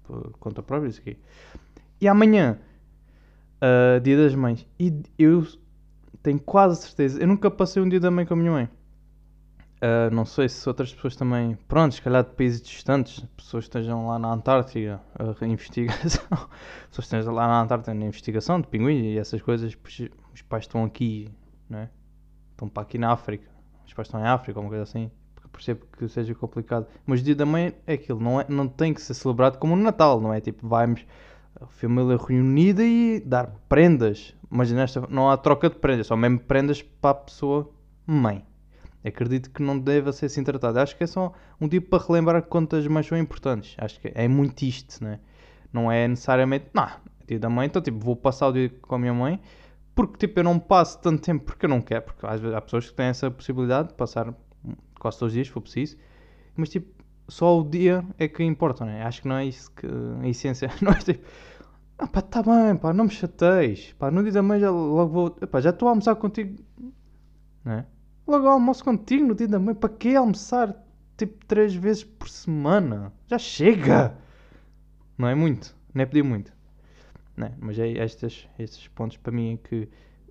por 0.03 0.31
conta 0.39 0.63
própria, 0.63 0.89
isso 0.89 0.99
aqui. 0.99 1.17
E 1.99 2.07
amanhã, 2.07 2.57
uh, 3.61 3.99
dia 4.01 4.17
das 4.17 4.33
mães, 4.33 4.65
e 4.79 5.03
eu 5.19 5.45
tenho 6.23 6.39
quase 6.39 6.81
certeza, 6.81 7.21
eu 7.21 7.27
nunca 7.27 7.51
passei 7.51 7.81
um 7.81 7.87
dia 7.87 7.99
da 7.99 8.09
mãe 8.09 8.25
com 8.25 8.33
a 8.33 8.37
minha 8.37 8.51
mãe. 8.51 8.69
Uh, 9.83 10.13
não 10.13 10.25
sei 10.25 10.47
se 10.47 10.67
outras 10.69 10.93
pessoas 10.93 11.15
também, 11.15 11.57
pronto, 11.67 11.95
se 11.95 12.01
calhar 12.01 12.23
de 12.23 12.31
países 12.31 12.61
distantes, 12.61 13.25
pessoas 13.35 13.65
estejam 13.65 14.07
lá 14.07 14.19
na 14.19 14.31
Antártida, 14.31 15.01
a 15.15 15.45
investigação, 15.45 16.23
pessoas 16.87 17.05
estejam 17.05 17.33
lá 17.33 17.47
na 17.47 17.61
Antártida 17.61 17.93
na 17.93 18.05
investigação 18.05 18.61
de 18.61 18.67
pinguins 18.67 19.03
e 19.03 19.17
essas 19.17 19.41
coisas, 19.41 19.75
os 20.33 20.41
pais 20.43 20.65
estão 20.65 20.83
aqui, 20.83 21.29
não 21.67 21.79
é? 21.79 21.89
Estão 22.61 22.69
para 22.69 22.83
aqui 22.83 22.97
na 22.97 23.11
África, 23.11 23.49
os 23.85 23.93
pais 23.93 24.07
estão 24.07 24.19
em 24.19 24.27
África, 24.27 24.59
ou 24.59 24.63
uma 24.63 24.69
coisa 24.69 24.83
assim, 24.83 25.09
porque 25.33 25.49
percebo 25.49 25.85
que 25.97 26.07
seja 26.07 26.35
complicado. 26.35 26.85
Mas 27.05 27.21
o 27.21 27.23
dia 27.23 27.35
da 27.35 27.45
mãe 27.45 27.73
é 27.87 27.93
aquilo, 27.93 28.19
não, 28.19 28.39
é, 28.39 28.45
não 28.47 28.67
tem 28.67 28.93
que 28.93 29.01
ser 29.01 29.13
celebrado 29.13 29.57
como 29.57 29.75
no 29.75 29.83
Natal, 29.83 30.21
não 30.21 30.33
é? 30.33 30.39
Tipo, 30.39 30.67
vamos 30.67 31.05
a 31.59 31.65
família 31.65 32.17
reunida 32.17 32.83
e 32.83 33.19
dar 33.19 33.47
prendas, 33.67 34.33
mas 34.49 34.71
nesta 34.71 35.05
não 35.09 35.29
há 35.29 35.37
troca 35.37 35.69
de 35.69 35.75
prendas, 35.75 36.07
só 36.07 36.15
mesmo 36.15 36.39
prendas 36.39 36.81
para 36.81 37.11
a 37.11 37.15
pessoa 37.15 37.69
mãe. 38.05 38.45
Acredito 39.03 39.49
que 39.49 39.63
não 39.63 39.79
deva 39.79 40.13
ser 40.13 40.27
assim 40.27 40.43
tratado. 40.43 40.79
Acho 40.79 40.95
que 40.95 41.03
é 41.03 41.07
só 41.07 41.33
um 41.59 41.67
dia 41.67 41.81
para 41.81 42.03
relembrar 42.03 42.43
quantas 42.43 42.85
mães 42.85 43.07
são 43.07 43.17
importantes. 43.17 43.75
Acho 43.79 43.99
que 43.99 44.11
é 44.13 44.27
muito 44.27 44.61
isto, 44.61 45.03
né? 45.03 45.19
não 45.71 45.91
é 45.91 46.07
necessariamente. 46.07 46.65
Não, 46.73 46.87
dia 47.27 47.39
da 47.39 47.49
mãe, 47.49 47.67
então 47.67 47.81
tipo, 47.81 47.99
vou 47.99 48.15
passar 48.15 48.47
o 48.47 48.53
dia 48.53 48.69
com 48.69 48.95
a 48.95 48.99
minha 48.99 49.13
mãe 49.13 49.39
porque 49.95 50.27
tipo, 50.27 50.39
eu 50.39 50.43
não 50.43 50.59
passo 50.59 50.99
tanto 50.99 51.21
tempo 51.21 51.45
porque 51.45 51.65
eu 51.65 51.69
não 51.69 51.81
quero, 51.81 52.03
porque 52.03 52.25
às 52.25 52.39
vezes 52.39 52.55
há 52.55 52.61
pessoas 52.61 52.89
que 52.89 52.95
têm 52.95 53.07
essa 53.07 53.29
possibilidade 53.29 53.89
de 53.89 53.93
passar 53.95 54.33
quase 54.99 55.19
todos 55.19 55.31
os 55.31 55.33
dias, 55.33 55.47
se 55.47 55.53
for 55.53 55.61
preciso, 55.61 55.97
mas 56.55 56.69
tipo, 56.69 57.03
só 57.27 57.59
o 57.59 57.63
dia 57.63 58.05
é 58.17 58.27
que 58.27 58.43
importa, 58.43 58.85
não 58.85 58.91
é? 58.91 59.03
Acho 59.03 59.21
que 59.21 59.27
não 59.27 59.35
é 59.35 59.45
isso 59.45 59.71
que 59.71 59.87
a 60.21 60.27
essência, 60.27 60.69
não 60.81 60.91
é 60.91 60.95
tipo, 60.95 61.25
ah 61.97 62.07
pá, 62.07 62.21
tá 62.21 62.41
bem, 62.41 62.75
pá, 62.75 62.93
não 62.93 63.05
me 63.05 63.11
chateis, 63.11 63.93
pá, 63.97 64.09
no 64.11 64.23
dia 64.23 64.31
da 64.31 64.41
manhã 64.41 64.61
já 64.61 64.69
logo 64.71 65.11
vou, 65.11 65.31
pá, 65.31 65.59
já 65.59 65.71
estou 65.71 65.87
a 65.87 65.91
almoçar 65.91 66.15
contigo, 66.15 66.63
não 67.63 67.73
é? 67.73 67.85
Logo 68.27 68.47
almoço 68.47 68.83
contigo 68.83 69.25
no 69.25 69.35
dia 69.35 69.47
da 69.47 69.59
manhã, 69.59 69.75
para 69.75 69.89
que 69.89 70.15
almoçar 70.15 70.75
tipo 71.17 71.45
três 71.45 71.73
vezes 71.75 72.03
por 72.03 72.29
semana? 72.29 73.11
Já 73.27 73.37
chega! 73.37 74.15
Não 75.17 75.27
é 75.27 75.35
muito, 75.35 75.75
não 75.93 76.01
é 76.01 76.05
pedir 76.05 76.23
muito. 76.23 76.51
Né? 77.35 77.53
Mas 77.59 77.79
é 77.79 77.87
estes, 77.89 78.47
estes 78.59 78.87
pontos 78.89 79.17
para 79.17 79.31
mim 79.31 79.53
é 79.53 79.67
que 79.67 79.89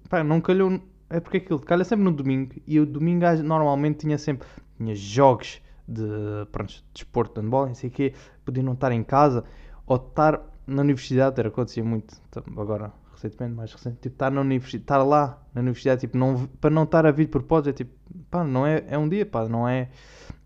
pá, 0.09 0.23
não 0.23 0.40
calhou. 0.40 0.80
É 1.09 1.19
porque 1.19 1.38
aquilo 1.38 1.59
calha 1.59 1.85
sempre 1.85 2.04
no 2.04 2.12
domingo 2.12 2.54
e 2.66 2.78
o 2.78 2.87
domingo 2.87 3.25
normalmente 3.42 3.99
tinha 3.99 4.16
sempre 4.16 4.47
tinha 4.76 4.95
jogos 4.95 5.61
de, 5.87 6.04
pronto, 6.52 6.73
de 6.73 6.85
desporto 6.95 7.35
de 7.35 7.45
handball, 7.45 7.66
não 7.66 7.75
sei 7.75 7.90
o 7.90 7.92
quê, 7.92 8.14
podia 8.45 8.62
não 8.62 8.75
estar 8.75 8.92
em 8.92 9.02
casa 9.02 9.45
ou 9.87 9.97
estar 9.97 10.40
na 10.66 10.83
universidade, 10.83 11.38
era 11.38 11.49
acontecia 11.49 11.83
muito 11.83 12.14
agora 12.57 12.92
recentemente, 13.12 13.54
mais 13.54 13.73
recente, 13.73 13.99
tipo, 14.00 14.14
estar 14.14 14.30
na 14.30 14.40
universidade, 14.40 14.85
estar 14.85 15.02
lá 15.02 15.42
na 15.52 15.61
universidade, 15.61 16.02
tipo, 16.02 16.16
não, 16.16 16.47
para 16.61 16.71
não 16.71 16.85
estar 16.85 17.04
a 17.04 17.11
vir 17.11 17.25
de 17.25 17.30
propósito, 17.30 17.71
é 17.71 17.73
tipo, 17.73 17.92
pá, 18.30 18.45
não 18.45 18.66
é, 18.66 18.85
é 18.88 18.97
um 18.97 19.09
dia, 19.09 19.26
pá, 19.26 19.47
não 19.49 19.69
é, 19.69 19.90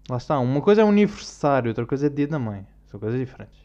lá 0.08 0.16
está, 0.16 0.38
uma 0.38 0.60
coisa 0.60 0.82
é 0.82 0.84
um 0.84 0.88
aniversário, 0.88 1.68
outra 1.68 1.86
coisa 1.86 2.06
é 2.06 2.08
dia 2.10 2.26
da 2.26 2.38
mãe, 2.38 2.66
são 2.86 2.98
coisas 2.98 3.20
diferentes, 3.20 3.58
é? 3.60 3.63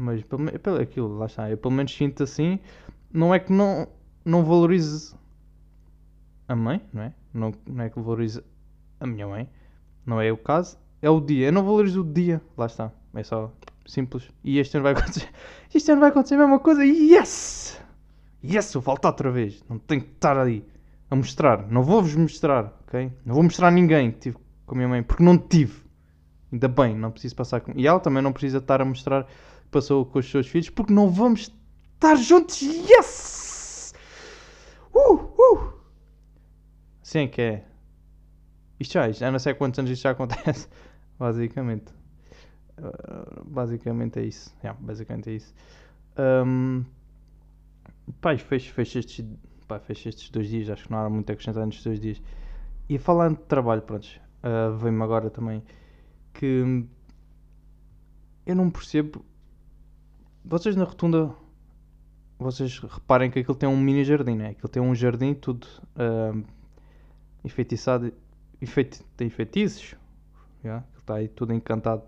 Mas 0.00 0.22
pelo, 0.22 0.80
aquilo, 0.80 1.18
lá 1.18 1.26
está, 1.26 1.50
eu 1.50 1.58
pelo 1.58 1.74
menos 1.74 1.94
sinto 1.94 2.22
assim, 2.22 2.58
não 3.12 3.34
é 3.34 3.38
que 3.38 3.52
não, 3.52 3.86
não 4.24 4.42
valorize 4.42 5.14
a 6.48 6.56
mãe, 6.56 6.80
não 6.90 7.02
é? 7.02 7.12
Não, 7.34 7.52
não 7.66 7.84
é 7.84 7.90
que 7.90 8.00
valorize 8.00 8.42
a 8.98 9.06
minha 9.06 9.26
mãe, 9.26 9.46
não 10.06 10.18
é 10.18 10.32
o 10.32 10.38
caso, 10.38 10.78
é 11.02 11.10
o 11.10 11.20
dia, 11.20 11.48
eu 11.48 11.52
não 11.52 11.62
valorizo 11.62 12.00
o 12.00 12.04
dia, 12.04 12.40
lá 12.56 12.64
está, 12.64 12.90
é 13.14 13.22
só 13.22 13.52
simples. 13.84 14.26
E 14.42 14.58
este 14.58 14.78
ano 14.78 14.84
vai 14.84 14.92
acontecer. 14.96 15.28
Este 15.74 15.92
ano 15.92 16.00
vai 16.00 16.08
acontecer 16.08 16.36
a 16.36 16.38
mesma 16.38 16.58
coisa. 16.60 16.82
Yes! 16.82 17.78
Yes, 18.42 18.72
eu 18.72 18.80
volto 18.80 19.04
outra 19.04 19.30
vez. 19.30 19.62
Não 19.68 19.78
tenho 19.78 20.00
que 20.00 20.12
estar 20.12 20.38
ali 20.38 20.64
a 21.10 21.16
mostrar. 21.16 21.66
Não 21.68 21.82
vou-vos 21.82 22.14
mostrar, 22.14 22.72
ok? 22.86 23.12
Não 23.24 23.34
vou 23.34 23.42
mostrar 23.42 23.68
a 23.68 23.70
ninguém 23.70 24.10
que 24.12 24.18
tive 24.18 24.38
com 24.64 24.74
a 24.74 24.76
minha 24.76 24.88
mãe, 24.88 25.02
porque 25.02 25.22
não 25.22 25.36
tive. 25.36 25.82
Ainda 26.50 26.68
bem, 26.68 26.96
não 26.96 27.10
preciso 27.10 27.36
passar 27.36 27.60
com. 27.60 27.72
E 27.76 27.86
ela 27.86 28.00
também 28.00 28.22
não 28.22 28.32
precisa 28.32 28.58
estar 28.58 28.80
a 28.80 28.84
mostrar 28.84 29.26
passou 29.70 30.04
com 30.04 30.18
os 30.18 30.30
seus 30.30 30.46
filhos, 30.46 30.70
porque 30.70 30.92
não 30.92 31.10
vamos 31.10 31.52
estar 31.94 32.16
juntos. 32.16 32.60
Yes! 32.60 33.94
Uh, 34.94 35.14
uh! 35.14 35.80
É 37.14 37.26
que 37.26 37.42
é. 37.42 37.64
Isto 38.78 38.92
já, 38.94 39.10
já 39.10 39.30
não 39.30 39.38
sei 39.38 39.52
quantos 39.54 39.78
anos 39.78 39.90
isto 39.90 40.02
já 40.02 40.10
acontece, 40.10 40.68
basicamente. 41.18 41.92
Uh, 42.78 43.44
basicamente 43.44 44.18
é 44.18 44.24
isso. 44.24 44.54
Yeah, 44.62 44.78
basicamente 44.80 45.30
é 45.30 45.34
isso. 45.34 45.54
Um, 46.18 46.84
pá, 48.20 48.36
fecho, 48.38 48.72
fecho, 48.72 48.98
estes, 48.98 49.24
pá, 49.68 49.78
fecho 49.78 50.08
estes 50.08 50.30
dois 50.30 50.48
dias. 50.48 50.70
Acho 50.70 50.84
que 50.84 50.90
não 50.90 50.98
há 50.98 51.10
muito 51.10 51.28
a 51.30 51.32
acrescentar 51.32 51.66
nestes 51.66 51.84
dois 51.84 52.00
dias. 52.00 52.22
E 52.88 52.98
falando 52.98 53.36
de 53.36 53.44
trabalho, 53.44 53.82
pronto, 53.82 54.06
uh, 54.42 54.76
vem-me 54.76 55.02
agora 55.02 55.30
também 55.30 55.62
que 56.32 56.86
eu 58.46 58.56
não 58.56 58.70
percebo. 58.70 59.24
Vocês 60.44 60.74
na 60.74 60.84
rotunda, 60.84 61.34
vocês 62.38 62.78
reparem 62.78 63.30
que 63.30 63.38
aquilo 63.38 63.54
tem 63.54 63.68
um 63.68 63.76
mini 63.76 64.04
jardim, 64.04 64.34
né? 64.34 64.48
Aquilo 64.48 64.68
tem 64.68 64.82
um 64.82 64.94
jardim 64.94 65.34
tudo 65.34 65.66
uh, 65.96 66.42
enfeitiçado, 67.44 68.12
enfeiti, 68.60 69.02
tem 69.16 69.28
feitiços, 69.30 69.94
yeah? 70.64 70.84
está 70.98 71.16
aí 71.16 71.28
tudo 71.28 71.52
encantado 71.52 72.02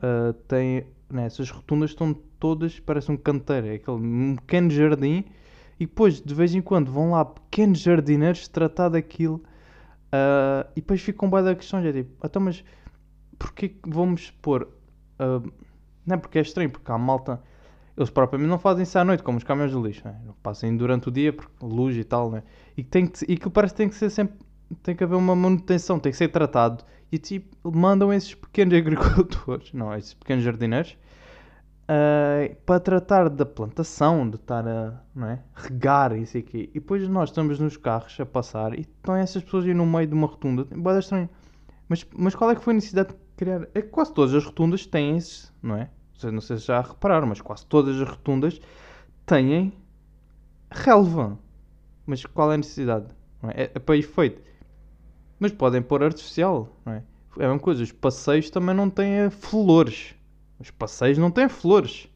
uh, 0.00 0.32
tem. 0.48 0.86
Né, 1.08 1.26
essas 1.26 1.50
rotundas 1.50 1.90
estão 1.90 2.14
todas, 2.38 2.78
parece 2.78 3.10
um 3.10 3.16
canteiro, 3.16 3.66
é 3.66 3.74
aquele 3.74 4.36
pequeno 4.36 4.70
jardim. 4.70 5.24
E 5.78 5.86
depois, 5.86 6.20
de 6.20 6.34
vez 6.34 6.54
em 6.54 6.60
quando, 6.60 6.92
vão 6.92 7.12
lá 7.12 7.24
pequenos 7.24 7.80
jardineiros 7.80 8.46
tratar 8.46 8.90
daquilo. 8.90 9.42
Uh, 10.06 10.68
e 10.76 10.80
depois 10.80 11.00
ficam 11.00 11.28
bem 11.28 11.42
da 11.42 11.54
questão, 11.54 11.82
já 11.82 11.92
tipo, 11.92 12.10
então, 12.24 12.42
mas 12.42 12.64
porquê 13.38 13.70
que 13.70 13.88
vamos 13.88 14.30
pôr. 14.42 14.68
Uh, 15.18 15.50
não 16.06 16.14
é 16.14 16.16
porque 16.16 16.38
é 16.38 16.42
estranho, 16.42 16.70
porque 16.70 16.90
a 16.90 16.98
malta. 16.98 17.42
Eles 17.96 18.10
propriamente 18.10 18.48
não 18.48 18.58
fazem 18.58 18.82
isso 18.84 18.98
à 18.98 19.04
noite, 19.04 19.22
como 19.22 19.38
os 19.38 19.44
caminhões 19.44 19.72
de 19.72 19.78
lixo. 19.78 20.02
Né? 20.04 20.14
Passam 20.42 20.74
durante 20.76 21.08
o 21.08 21.10
dia, 21.10 21.32
porque 21.32 21.52
luz 21.60 21.96
e 21.96 22.04
tal, 22.04 22.30
né? 22.30 22.42
E, 22.76 22.82
tem 22.82 23.06
que, 23.06 23.24
e 23.30 23.36
que 23.36 23.50
parece 23.50 23.74
que 23.74 23.78
tem 23.78 23.88
que 23.88 23.94
ser 23.94 24.10
sempre. 24.10 24.38
Tem 24.82 24.94
que 24.94 25.02
haver 25.02 25.16
uma 25.16 25.34
manutenção, 25.34 25.98
tem 25.98 26.12
que 26.12 26.18
ser 26.18 26.28
tratado 26.28 26.84
e 27.12 27.18
tipo, 27.18 27.76
mandam 27.76 28.12
esses 28.12 28.34
pequenos 28.34 28.74
agricultores, 28.78 29.72
não, 29.72 29.94
esses 29.94 30.14
pequenos 30.14 30.44
jardineiros, 30.44 30.96
uh, 31.84 32.54
para 32.64 32.78
tratar 32.78 33.28
da 33.28 33.44
plantação, 33.44 34.28
de 34.28 34.36
estar 34.36 34.66
a 34.66 35.02
é, 35.26 35.38
regar 35.54 36.16
isso 36.16 36.38
aqui. 36.38 36.70
E 36.70 36.80
depois 36.80 37.06
nós 37.08 37.30
estamos 37.30 37.58
nos 37.58 37.76
carros 37.76 38.18
a 38.20 38.26
passar 38.26 38.78
e 38.78 38.82
estão 38.82 39.16
essas 39.16 39.42
pessoas 39.42 39.64
aí 39.64 39.74
no 39.74 39.86
meio 39.86 40.06
de 40.06 40.14
uma 40.14 40.26
rotunda. 40.26 40.64
Boa 40.64 40.98
estranho. 40.98 41.28
Mas, 41.88 42.06
mas 42.16 42.34
qual 42.34 42.50
é 42.50 42.54
que 42.54 42.62
foi 42.62 42.72
a 42.72 42.76
necessidade 42.76 43.08
de 43.08 43.16
criar? 43.36 43.62
É 43.74 43.82
que 43.82 43.88
quase 43.88 44.14
todas 44.14 44.32
as 44.34 44.44
rotundas 44.44 44.86
têm 44.86 45.16
esses, 45.16 45.52
não 45.60 45.76
é? 45.76 45.90
Não 46.24 46.40
sei 46.40 46.58
se 46.58 46.66
já 46.66 46.80
repararam, 46.80 47.26
mas 47.26 47.40
quase 47.40 47.64
todas 47.66 48.00
as 48.00 48.08
rotundas 48.08 48.60
têm 49.26 49.72
relva. 50.70 51.38
Mas 52.06 52.24
qual 52.26 52.50
é 52.50 52.54
a 52.54 52.58
necessidade? 52.58 53.06
É? 53.42 53.62
é? 53.62 53.70
É, 53.74 53.78
para 53.78 53.96
efeito. 53.96 54.42
Mas 55.38 55.52
podem 55.52 55.80
pôr 55.80 56.02
artificial, 56.02 56.68
não 56.84 56.92
é? 56.92 57.02
É 57.38 57.58
coisa, 57.58 57.82
os 57.82 57.92
passeios 57.92 58.50
também 58.50 58.74
não 58.74 58.90
têm 58.90 59.30
flores. 59.30 60.14
Os 60.58 60.70
passeios 60.70 61.16
não 61.16 61.30
têm 61.30 61.48
flores. 61.48 62.08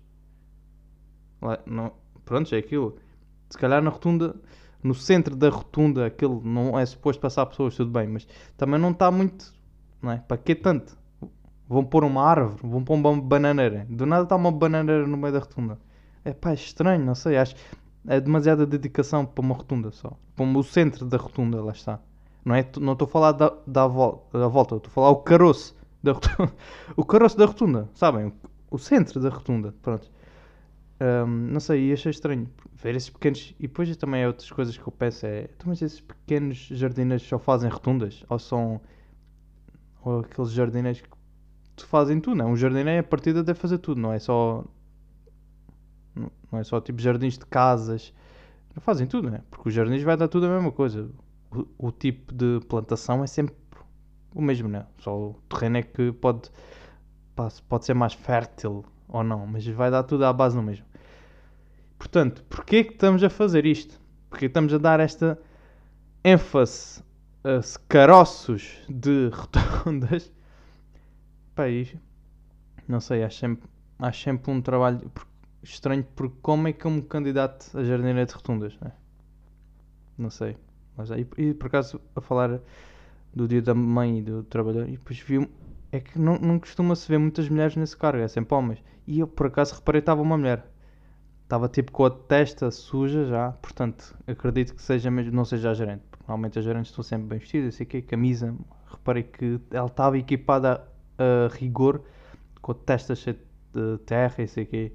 Não, 1.66 1.92
pronto, 2.24 2.54
é 2.54 2.58
aquilo. 2.58 2.98
Se 3.48 3.56
calhar 3.56 3.82
na 3.82 3.90
rotunda, 3.90 4.34
no 4.82 4.94
centro 4.94 5.36
da 5.36 5.48
rotunda, 5.48 6.06
aquilo 6.06 6.42
não 6.44 6.78
é 6.78 6.84
suposto 6.84 7.20
passar 7.20 7.46
pessoas, 7.46 7.76
tudo 7.76 7.90
bem, 7.90 8.08
mas 8.08 8.26
também 8.56 8.78
não 8.78 8.90
está 8.90 9.10
muito. 9.10 9.54
Não 10.02 10.10
é? 10.10 10.18
Para 10.18 10.36
que 10.36 10.54
tanto? 10.54 10.96
Vão 11.74 11.84
pôr 11.84 12.04
uma 12.04 12.22
árvore, 12.22 12.60
vão 12.62 12.84
pôr 12.84 12.94
uma 12.94 13.20
bananeira. 13.20 13.84
Do 13.90 14.06
nada 14.06 14.22
está 14.22 14.36
uma 14.36 14.52
bananeira 14.52 15.04
no 15.08 15.16
meio 15.16 15.32
da 15.32 15.40
rotunda. 15.40 15.76
É 16.24 16.32
pá, 16.32 16.52
é 16.52 16.54
estranho, 16.54 17.04
não 17.04 17.16
sei. 17.16 17.36
Acho 17.36 17.56
é 18.06 18.20
demasiada 18.20 18.64
dedicação 18.64 19.26
para 19.26 19.44
uma 19.44 19.56
rotunda 19.56 19.90
só. 19.90 20.16
Para 20.36 20.44
o 20.44 20.62
centro 20.62 21.04
da 21.04 21.16
rotunda, 21.16 21.60
lá 21.60 21.72
está. 21.72 21.98
Não 22.44 22.54
é? 22.54 22.64
Não 22.78 22.92
estou 22.92 23.06
a 23.06 23.08
falar 23.08 23.32
da, 23.32 23.52
da, 23.66 23.88
volta, 23.88 24.38
da 24.38 24.46
volta, 24.46 24.76
estou 24.76 24.88
a 24.88 24.94
falar 24.94 25.10
o 25.10 25.16
caroço 25.16 25.74
da 26.00 26.12
rotunda. 26.12 26.52
o 26.94 27.04
caroço 27.04 27.36
da 27.36 27.46
rotunda, 27.46 27.90
sabem? 27.92 28.32
O, 28.70 28.78
centro 28.78 29.18
da 29.18 29.30
rotunda, 29.30 29.74
pronto. 29.82 30.08
Um, 31.00 31.26
não 31.26 31.58
sei, 31.58 31.92
achei 31.92 32.10
estranho 32.10 32.48
ver 32.74 32.94
esses 32.94 33.10
pequenos. 33.10 33.52
E 33.58 33.66
depois 33.66 33.96
também 33.96 34.24
outras 34.24 34.48
coisas 34.48 34.78
que 34.78 34.86
eu 34.86 34.92
peço: 34.92 35.26
é. 35.26 35.48
Então, 35.56 35.66
mas 35.66 35.82
esses 35.82 36.00
pequenos 36.00 36.68
jardineiros 36.70 37.26
só 37.26 37.36
fazem 37.36 37.68
rotundas? 37.68 38.24
Ou 38.28 38.38
são. 38.38 38.80
Ou 40.04 40.20
aqueles 40.20 40.52
jardineiros 40.52 41.00
que 41.00 41.08
fazem 41.78 42.20
tudo, 42.20 42.36
não? 42.36 42.48
É? 42.48 42.48
Um 42.50 42.56
jardineiro, 42.56 43.00
a 43.00 43.08
partida, 43.08 43.42
deve 43.42 43.58
fazer 43.58 43.78
tudo, 43.78 44.00
não 44.00 44.12
é 44.12 44.18
só. 44.18 44.64
Não 46.14 46.58
é 46.58 46.64
só 46.64 46.80
tipo 46.80 47.00
jardins 47.00 47.36
de 47.38 47.46
casas. 47.46 48.12
Não 48.74 48.80
fazem 48.80 49.06
tudo, 49.06 49.30
né? 49.30 49.42
Porque 49.50 49.68
os 49.68 49.74
jardins 49.74 50.02
vai 50.02 50.16
dar 50.16 50.28
tudo 50.28 50.46
a 50.46 50.48
mesma 50.48 50.70
coisa 50.70 51.10
o, 51.78 51.92
tipo 51.92 52.32
de 52.34 52.60
plantação 52.68 53.22
é 53.22 53.26
sempre 53.26 53.54
o 54.34 54.42
mesmo, 54.42 54.68
né? 54.68 54.86
Só 54.98 55.16
o 55.16 55.34
terreno 55.48 55.78
é 55.78 55.82
que 55.82 56.12
pode, 56.12 56.50
pode 57.68 57.84
ser 57.84 57.94
mais 57.94 58.14
fértil 58.14 58.84
ou 59.08 59.22
não, 59.22 59.46
mas 59.46 59.66
vai 59.66 59.90
dar 59.90 60.02
tudo 60.02 60.24
à 60.24 60.32
base 60.32 60.56
no 60.56 60.62
mesmo. 60.62 60.84
Portanto, 61.98 62.44
porquê 62.48 62.84
que 62.84 62.94
estamos 62.94 63.22
a 63.22 63.30
fazer 63.30 63.64
isto? 63.64 64.00
Porque 64.28 64.46
estamos 64.46 64.74
a 64.74 64.78
dar 64.78 64.98
esta 64.98 65.38
ênfase 66.24 67.02
a 67.44 67.60
caroços 67.88 68.78
de 68.88 69.30
rotundas. 69.32 70.32
País, 71.54 71.94
não 72.88 73.00
sei, 73.00 73.22
acho 73.22 73.38
sempre, 73.38 73.68
acho 73.98 74.22
sempre 74.22 74.50
um 74.50 74.60
trabalho 74.60 75.10
estranho 75.62 76.04
porque 76.14 76.36
como 76.42 76.68
é 76.68 76.72
que 76.72 76.84
eu 76.84 76.90
me 76.90 77.02
candidato 77.02 77.76
a 77.76 77.84
jardineira 77.84 78.26
de 78.26 78.34
rotundas? 78.34 78.78
Né? 78.80 78.92
Não 80.18 80.30
sei. 80.30 80.56
Mas 80.96 81.10
aí, 81.10 81.26
e 81.36 81.54
por 81.54 81.66
acaso, 81.66 82.00
a 82.14 82.20
falar 82.20 82.60
do 83.34 83.48
dia 83.48 83.60
da 83.60 83.74
mãe 83.74 84.18
e 84.18 84.22
do 84.22 84.42
trabalhador, 84.44 84.88
e 84.88 84.92
depois 84.92 85.18
vi. 85.20 85.48
É 85.90 86.00
que 86.00 86.18
não, 86.18 86.36
não 86.38 86.58
costuma-se 86.58 87.06
ver 87.08 87.18
muitas 87.18 87.48
mulheres 87.48 87.76
nesse 87.76 87.96
cargo, 87.96 88.18
é 88.18 88.26
sempre 88.26 88.54
homens. 88.54 88.82
E 89.06 89.20
eu, 89.20 89.28
por 89.28 89.46
acaso, 89.46 89.76
reparei 89.76 90.00
estava 90.00 90.22
uma 90.22 90.36
mulher. 90.36 90.66
Estava 91.44 91.68
tipo 91.68 91.92
com 91.92 92.04
a 92.04 92.10
testa 92.10 92.70
suja 92.70 93.26
já, 93.26 93.52
portanto, 93.52 94.16
acredito 94.26 94.74
que 94.74 94.82
seja 94.82 95.10
mesmo, 95.10 95.32
não 95.32 95.44
seja 95.44 95.70
a 95.70 95.74
gerente. 95.74 96.02
Normalmente 96.20 96.58
as 96.58 96.64
gerentes 96.64 96.90
estão 96.90 97.04
sempre 97.04 97.28
bem 97.28 97.38
vestidas, 97.38 97.74
sei 97.76 97.86
que 97.86 98.02
camisa. 98.02 98.54
Reparei 98.90 99.22
que 99.22 99.60
ela 99.70 99.86
estava 99.86 100.18
equipada 100.18 100.82
a, 101.18 101.48
rigor, 101.54 102.02
com 102.60 102.72
a 102.72 102.74
testa 102.74 103.14
cheia 103.14 103.38
de 103.72 103.98
terra 104.04 104.42
e 104.42 104.48
sei 104.48 104.64
que. 104.64 104.92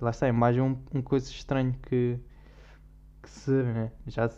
Lá 0.00 0.10
está 0.10 0.24
a 0.24 0.30
imagem, 0.30 0.62
um, 0.62 0.78
um 0.94 1.02
coisa 1.02 1.30
estranha 1.30 1.76
que, 1.82 2.18
que 3.22 3.28
se 3.28 3.50
né? 3.50 3.92
já 4.06 4.30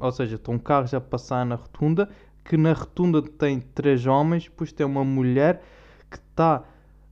ou 0.00 0.12
seja, 0.12 0.36
estão 0.36 0.58
carros 0.58 0.92
a 0.92 1.00
passar 1.00 1.44
na 1.46 1.54
rotunda, 1.54 2.08
que 2.44 2.56
na 2.56 2.72
rotunda 2.72 3.22
tem 3.22 3.60
três 3.60 4.06
homens, 4.06 4.44
depois 4.44 4.72
tem 4.72 4.84
uma 4.84 5.04
mulher 5.04 5.62
que 6.10 6.16
está 6.16 6.64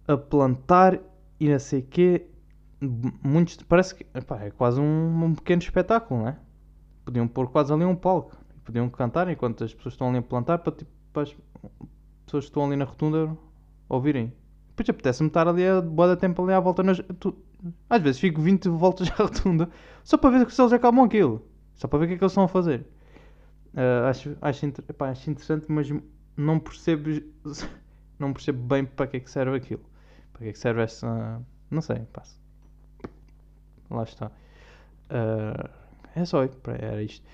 a 0.07 0.17
plantar 0.17 0.99
e 1.39 1.49
não 1.49 1.59
sei 1.59 1.81
o 1.81 1.83
quê. 1.85 2.27
Muitos, 3.23 3.57
parece 3.63 3.95
que 3.95 4.07
epá, 4.15 4.43
é 4.43 4.51
quase 4.51 4.81
um, 4.81 5.25
um, 5.25 5.35
pequeno 5.35 5.63
espetáculo, 5.63 6.21
não 6.21 6.29
é? 6.29 6.37
Podiam 7.05 7.27
pôr 7.27 7.49
quase 7.51 7.73
ali 7.73 7.85
um 7.85 7.97
palco, 7.97 8.37
podiam 8.65 8.89
cantar 8.89 9.29
enquanto 9.29 9.65
as 9.65 9.75
pessoas 9.75 9.95
estão 9.95 10.09
ali 10.09 10.19
a 10.19 10.23
plantar 10.23 10.59
para, 10.59 10.73
tipo, 10.73 10.91
as 11.19 11.35
pessoas 12.25 12.45
que 12.45 12.51
estão 12.51 12.65
ali 12.67 12.77
na 12.77 12.85
rotunda 12.85 13.37
ouvirem. 13.89 14.33
Depois 14.69 14.89
apetece-me 14.91 15.29
estar 15.29 15.49
ali 15.49 15.67
a 15.67 15.81
boa 15.81 16.17
tempo 16.17 16.43
ali 16.43 16.53
à 16.53 16.61
volta 16.61 16.83
nas. 16.83 17.01
Tu, 17.19 17.37
às 17.91 18.01
vezes 18.01 18.21
fico 18.21 18.41
20 18.41 18.69
voltas 18.71 19.11
à 19.11 19.15
rotunda 19.15 19.69
só 20.05 20.17
para 20.17 20.39
ver 20.39 20.51
se 20.51 20.61
eles 20.61 20.73
acalmam 20.73 21.05
aquilo. 21.05 21.45
Só 21.75 21.89
para 21.89 22.01
ver 22.01 22.05
o 22.05 22.09
que 22.09 22.15
é 22.15 22.19
que 22.19 22.25
eles 22.25 22.33
estão 22.33 22.45
a 22.45 22.49
fazer. 22.49 22.87
Uh, 23.75 24.07
acho, 24.09 24.37
acho, 24.41 24.67
inter... 24.67 24.85
Epá, 24.89 25.11
acho 25.11 25.31
interessante, 25.31 25.67
mas 25.69 25.89
não 26.37 26.59
percebo, 26.59 27.11
não 28.19 28.33
percebo 28.33 28.63
bem 28.63 28.85
para 28.85 29.07
que 29.07 29.17
é 29.17 29.21
que 29.21 29.31
serve 29.31 29.57
aquilo. 29.57 29.85
Para 30.33 30.43
que 30.43 30.49
é 30.49 30.53
que 30.53 30.59
serve 30.59 30.83
essa. 30.83 31.41
Não 31.71 31.83
sei, 31.83 32.01
passa. 32.13 32.37
Lá 33.91 34.03
está. 34.03 34.31
Uh, 35.11 35.69
é 36.15 36.25
só, 36.25 36.43
era 36.43 37.03
isto. 37.03 37.27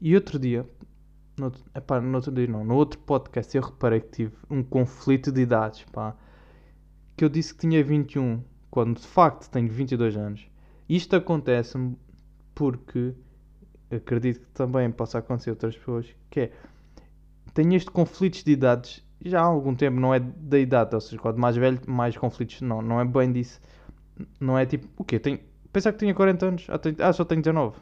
E 0.00 0.14
outro 0.14 0.38
dia, 0.38 0.66
no, 1.40 1.52
epá, 1.74 2.00
no 2.00 2.14
outro 2.16 2.32
dia 2.32 2.46
não, 2.46 2.64
no 2.64 2.74
outro 2.74 2.98
podcast 3.00 3.56
eu 3.56 3.62
reparei 3.62 4.00
que 4.00 4.10
tive 4.10 4.34
um 4.48 4.62
conflito 4.62 5.32
de 5.32 5.40
idades, 5.40 5.84
pá. 5.92 6.14
Que 7.16 7.24
eu 7.24 7.28
disse 7.28 7.54
que 7.54 7.60
tinha 7.60 7.82
21, 7.82 8.42
quando 8.70 9.00
de 9.00 9.06
facto 9.06 9.50
tenho 9.50 9.68
22 9.68 10.16
anos. 10.16 10.46
Isto 10.88 11.16
acontece-me 11.16 11.96
porque 12.54 13.14
acredito 13.90 14.40
que 14.40 14.50
também 14.52 14.90
possa 14.90 15.18
acontecer 15.18 15.50
a 15.50 15.52
outras 15.54 15.76
pessoas, 15.76 16.06
que 16.28 16.40
é 16.40 16.52
tenho 17.54 17.74
este 17.74 17.90
conflitos 17.90 18.44
de 18.44 18.52
idades 18.52 19.04
já 19.24 19.40
há 19.40 19.44
algum 19.44 19.74
tempo, 19.74 20.00
não 20.00 20.14
é 20.14 20.20
da 20.20 20.58
idade, 20.58 20.94
ou 20.94 21.00
seja, 21.00 21.20
quanto 21.20 21.38
mais 21.38 21.56
velho, 21.56 21.78
mais 21.86 22.16
conflitos, 22.16 22.62
não, 22.62 22.80
não 22.80 23.00
é 23.00 23.04
bem 23.04 23.30
disso. 23.30 23.60
Não 24.38 24.58
é 24.58 24.64
tipo, 24.64 24.88
o 24.96 25.04
quê? 25.04 25.18
Tenho, 25.18 25.38
pensar 25.72 25.92
que 25.92 25.98
tinha 25.98 26.14
40 26.14 26.46
anos, 26.46 26.66
ah, 26.68 26.78
tenho, 26.78 26.96
ah 27.00 27.12
só 27.12 27.24
tenho 27.24 27.42
19. 27.42 27.76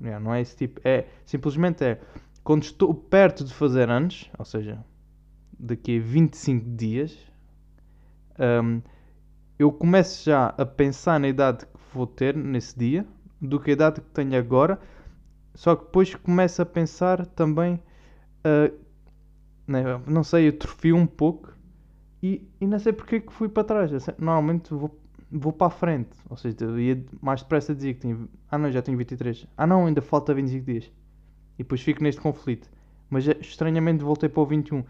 Yeah, 0.00 0.24
não 0.24 0.32
é 0.32 0.40
esse 0.40 0.56
tipo, 0.56 0.80
é 0.84 1.06
simplesmente 1.26 1.82
é 1.82 2.00
quando 2.48 2.62
estou 2.62 2.94
perto 2.94 3.44
de 3.44 3.52
fazer 3.52 3.90
anos, 3.90 4.30
ou 4.38 4.42
seja, 4.42 4.82
daqui 5.60 5.98
a 5.98 6.02
25 6.02 6.64
dias, 6.76 7.14
um, 8.64 8.80
eu 9.58 9.70
começo 9.70 10.24
já 10.24 10.54
a 10.56 10.64
pensar 10.64 11.20
na 11.20 11.28
idade 11.28 11.66
que 11.66 11.72
vou 11.92 12.06
ter 12.06 12.34
nesse 12.34 12.78
dia 12.78 13.06
do 13.38 13.60
que 13.60 13.68
a 13.68 13.72
idade 13.74 14.00
que 14.00 14.08
tenho 14.12 14.34
agora, 14.38 14.80
só 15.54 15.76
que 15.76 15.84
depois 15.84 16.14
começo 16.14 16.62
a 16.62 16.64
pensar 16.64 17.26
também, 17.26 17.74
uh, 18.46 18.74
não 20.06 20.24
sei, 20.24 20.48
atrofio 20.48 20.96
um 20.96 21.06
pouco 21.06 21.52
e, 22.22 22.48
e 22.58 22.66
não 22.66 22.78
sei 22.78 22.94
porque 22.94 23.16
é 23.16 23.20
que 23.20 23.30
fui 23.30 23.50
para 23.50 23.64
trás. 23.64 23.90
Normalmente 24.16 24.72
vou, 24.72 24.98
vou 25.30 25.52
para 25.52 25.66
a 25.66 25.70
frente, 25.70 26.16
ou 26.30 26.36
seja, 26.38 26.56
eu 26.62 26.80
ia 26.80 27.04
mais 27.20 27.42
depressa 27.42 27.74
dizer 27.74 27.92
que 27.92 28.00
tinha, 28.00 28.18
ah 28.50 28.56
não, 28.56 28.72
já 28.72 28.80
tenho 28.80 28.96
23, 28.96 29.46
ah 29.54 29.66
não, 29.66 29.84
ainda 29.84 30.00
falta 30.00 30.32
25 30.32 30.64
dias, 30.64 30.90
e 31.58 31.62
depois 31.62 31.80
fico 31.80 32.02
neste 32.02 32.20
conflito. 32.20 32.70
Mas 33.10 33.26
eh, 33.26 33.36
estranhamente 33.40 34.04
voltei 34.04 34.28
para 34.28 34.42
o 34.42 34.46
21. 34.46 34.84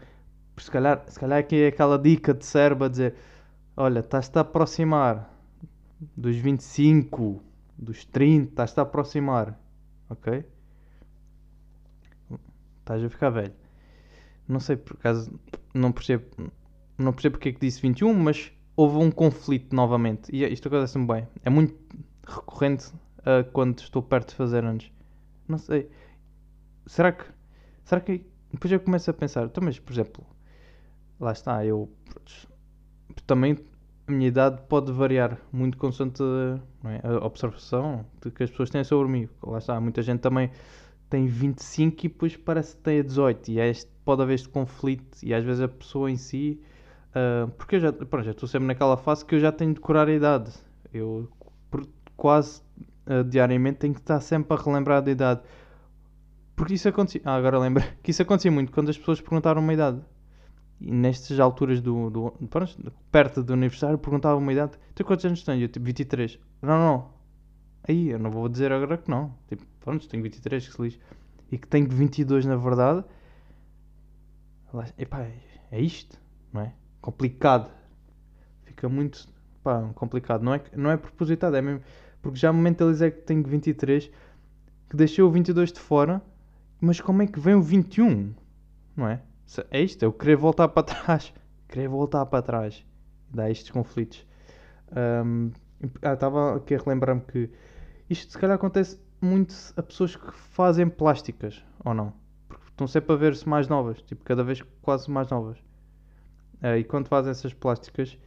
Se 0.57 0.69
calhar, 0.69 1.03
se 1.07 1.19
calhar 1.19 1.39
aqui 1.39 1.63
é 1.63 1.67
aquela 1.67 1.97
dica 1.97 2.33
de 2.33 2.45
cérebro 2.45 2.85
a 2.85 2.89
dizer: 2.89 3.15
Olha, 3.75 3.99
estás-te 3.99 4.37
a 4.37 4.41
aproximar 4.41 5.33
dos 6.15 6.35
25, 6.35 7.41
dos 7.77 8.05
30, 8.05 8.49
estás-te 8.49 8.79
a 8.79 8.83
aproximar, 8.83 9.59
ok? 10.09 10.45
Estás 12.79 13.03
a 13.03 13.09
ficar 13.09 13.29
velho. 13.29 13.53
Não 14.47 14.59
sei 14.59 14.75
por 14.75 14.93
acaso, 14.93 15.31
não 15.73 15.91
percebo, 15.91 16.25
não 16.97 17.13
percebo 17.13 17.33
porque 17.33 17.49
é 17.49 17.51
que 17.53 17.59
disse 17.59 17.81
21, 17.81 18.13
mas 18.13 18.51
houve 18.75 18.97
um 18.97 19.11
conflito 19.11 19.75
novamente. 19.75 20.33
E 20.35 20.43
isto 20.45 20.67
acontece-me 20.67 21.05
bem. 21.05 21.27
É 21.43 21.49
muito 21.49 21.75
recorrente 22.25 22.87
uh, 23.19 23.49
quando 23.53 23.79
estou 23.79 24.01
perto 24.01 24.29
de 24.29 24.35
fazer 24.35 24.63
anos. 24.63 24.91
Não 25.47 25.57
sei. 25.57 25.89
Será 26.89 27.11
que. 27.11 27.23
Será 27.85 28.01
que. 28.01 28.25
Depois 28.51 28.71
eu 28.71 28.79
começo 28.79 29.11
a 29.11 29.13
pensar. 29.13 29.45
Então, 29.45 29.63
mas, 29.63 29.77
por 29.77 29.93
exemplo. 29.93 30.25
Lá 31.19 31.31
está, 31.31 31.63
eu. 31.63 31.87
Também 33.27 33.57
a 34.07 34.11
minha 34.11 34.27
idade 34.27 34.61
pode 34.67 34.91
variar 34.91 35.37
muito 35.51 35.77
consoante 35.77 36.23
é? 36.83 37.07
a 37.07 37.23
observação 37.23 38.03
que 38.33 38.41
as 38.41 38.49
pessoas 38.49 38.71
têm 38.71 38.83
sobre 38.83 39.07
mim. 39.07 39.29
Lá 39.43 39.59
está, 39.59 39.79
muita 39.79 40.01
gente 40.01 40.19
também 40.19 40.49
tem 41.09 41.27
25 41.27 42.05
e 42.05 42.09
depois 42.09 42.35
parece 42.35 42.75
que 42.75 42.81
tem 42.81 42.99
a 42.99 43.03
18 43.03 43.51
e 43.51 43.59
é 43.59 43.69
este, 43.69 43.91
pode 44.03 44.23
haver 44.23 44.33
este 44.33 44.49
conflito 44.49 45.17
e 45.23 45.33
às 45.33 45.43
vezes 45.43 45.61
a 45.61 45.67
pessoa 45.67 46.09
em 46.09 46.15
si 46.15 46.61
uh, 47.09 47.49
porque 47.51 47.75
eu 47.75 47.79
já, 47.79 47.91
pronto, 47.93 48.23
já 48.23 48.31
estou 48.31 48.47
sempre 48.47 48.67
naquela 48.67 48.95
fase 48.95 49.25
que 49.25 49.33
eu 49.33 49.39
já 49.39 49.51
tenho 49.51 49.73
de 49.73 49.79
curar 49.79 50.07
a 50.07 50.13
idade 50.13 50.51
eu 50.93 51.27
quase 52.15 52.61
uh, 53.07 53.23
diariamente 53.23 53.79
tenho 53.79 53.93
que 53.93 53.99
estar 54.01 54.21
sempre 54.21 54.55
a 54.55 54.61
relembrar 54.61 55.01
da 55.01 55.09
idade 55.09 55.41
porque 56.59 56.73
isso 56.73 56.89
acontecia 56.89 57.21
ah, 57.23 57.35
agora 57.35 57.57
lembro 57.57 57.83
que 58.03 58.11
isso 58.11 58.21
acontecia 58.21 58.51
muito 58.51 58.71
quando 58.71 58.89
as 58.89 58.97
pessoas 58.97 59.21
perguntaram 59.21 59.61
uma 59.61 59.73
idade 59.73 60.01
e 60.81 60.91
nestas 60.91 61.39
alturas 61.39 61.81
do, 61.81 62.09
do 62.09 62.33
perto 63.11 63.43
do 63.43 63.53
aniversário 63.53 63.97
perguntava 63.97 64.37
uma 64.37 64.53
idade 64.53 64.73
tu 64.93 65.03
quantos 65.03 65.25
anos 65.25 65.43
tens? 65.43 65.61
eu 65.61 65.67
tipo 65.67 65.85
23 65.85 66.39
não, 66.61 66.77
não, 66.77 67.09
aí 67.87 68.09
eu 68.09 68.19
não 68.19 68.29
vou 68.29 68.47
dizer 68.49 68.71
agora 68.71 68.97
que 68.97 69.09
não 69.09 69.33
tipo 69.47 69.63
pronto, 69.89 70.07
tenho 70.07 70.21
23, 70.21 70.67
que 70.67 70.73
se 70.73 70.81
lixe. 70.81 70.99
E 71.51 71.57
que 71.57 71.67
tenho 71.67 71.89
22 71.89 72.45
na 72.45 72.55
verdade. 72.55 73.03
Epá, 74.97 75.27
é 75.71 75.81
isto, 75.81 76.19
não 76.53 76.61
é? 76.61 76.73
Complicado. 77.01 77.71
Fica 78.63 78.87
muito 78.87 79.27
pá, 79.63 79.89
complicado. 79.95 80.43
Não 80.43 80.53
é, 80.53 80.61
não 80.75 80.91
é 80.91 80.97
propositado, 80.97 81.55
é 81.55 81.61
mesmo. 81.61 81.81
Porque 82.21 82.37
já 82.37 82.53
me 82.53 82.59
mentalizei 82.61 83.09
que 83.09 83.21
tenho 83.21 83.43
23, 83.43 84.11
que 84.89 84.95
deixei 84.95 85.23
o 85.23 85.31
22 85.31 85.71
de 85.71 85.79
fora, 85.79 86.21
mas 86.81 87.01
como 87.01 87.21
é 87.21 87.27
que 87.27 87.39
vem 87.39 87.55
o 87.55 87.61
21? 87.61 88.33
Não 88.95 89.07
é? 89.07 89.21
É 89.71 89.81
isto, 89.81 90.03
eu 90.03 90.13
querer 90.13 90.35
voltar 90.35 90.67
para 90.69 90.83
trás. 90.83 91.33
Querer 91.67 91.87
voltar 91.87 92.25
para 92.25 92.41
trás. 92.41 92.83
Dá 93.31 93.49
estes 93.49 93.69
conflitos. 93.69 94.25
Um, 94.91 95.51
ah, 96.01 96.13
estava 96.13 96.55
aqui 96.55 96.73
a 96.73 96.79
relembrar-me 96.79 97.21
que 97.21 97.49
isto 98.09 98.31
se 98.31 98.37
calhar 98.37 98.55
acontece 98.55 98.99
muito 99.21 99.53
a 99.77 99.83
pessoas 99.83 100.15
que 100.15 100.31
fazem 100.31 100.89
plásticas, 100.89 101.63
ou 101.85 101.93
não? 101.93 102.13
Porque 102.47 102.65
estão 102.69 102.87
sempre 102.87 103.13
a 103.13 103.15
ver-se 103.15 103.47
mais 103.47 103.67
novas, 103.67 104.01
tipo, 104.01 104.23
cada 104.23 104.43
vez 104.43 104.63
quase 104.81 105.11
mais 105.11 105.29
novas. 105.29 105.59
Uh, 106.61 106.77
e 106.79 106.83
quando 106.83 107.07
fazem 107.07 107.31
essas 107.31 107.53
plásticas, 107.53 108.17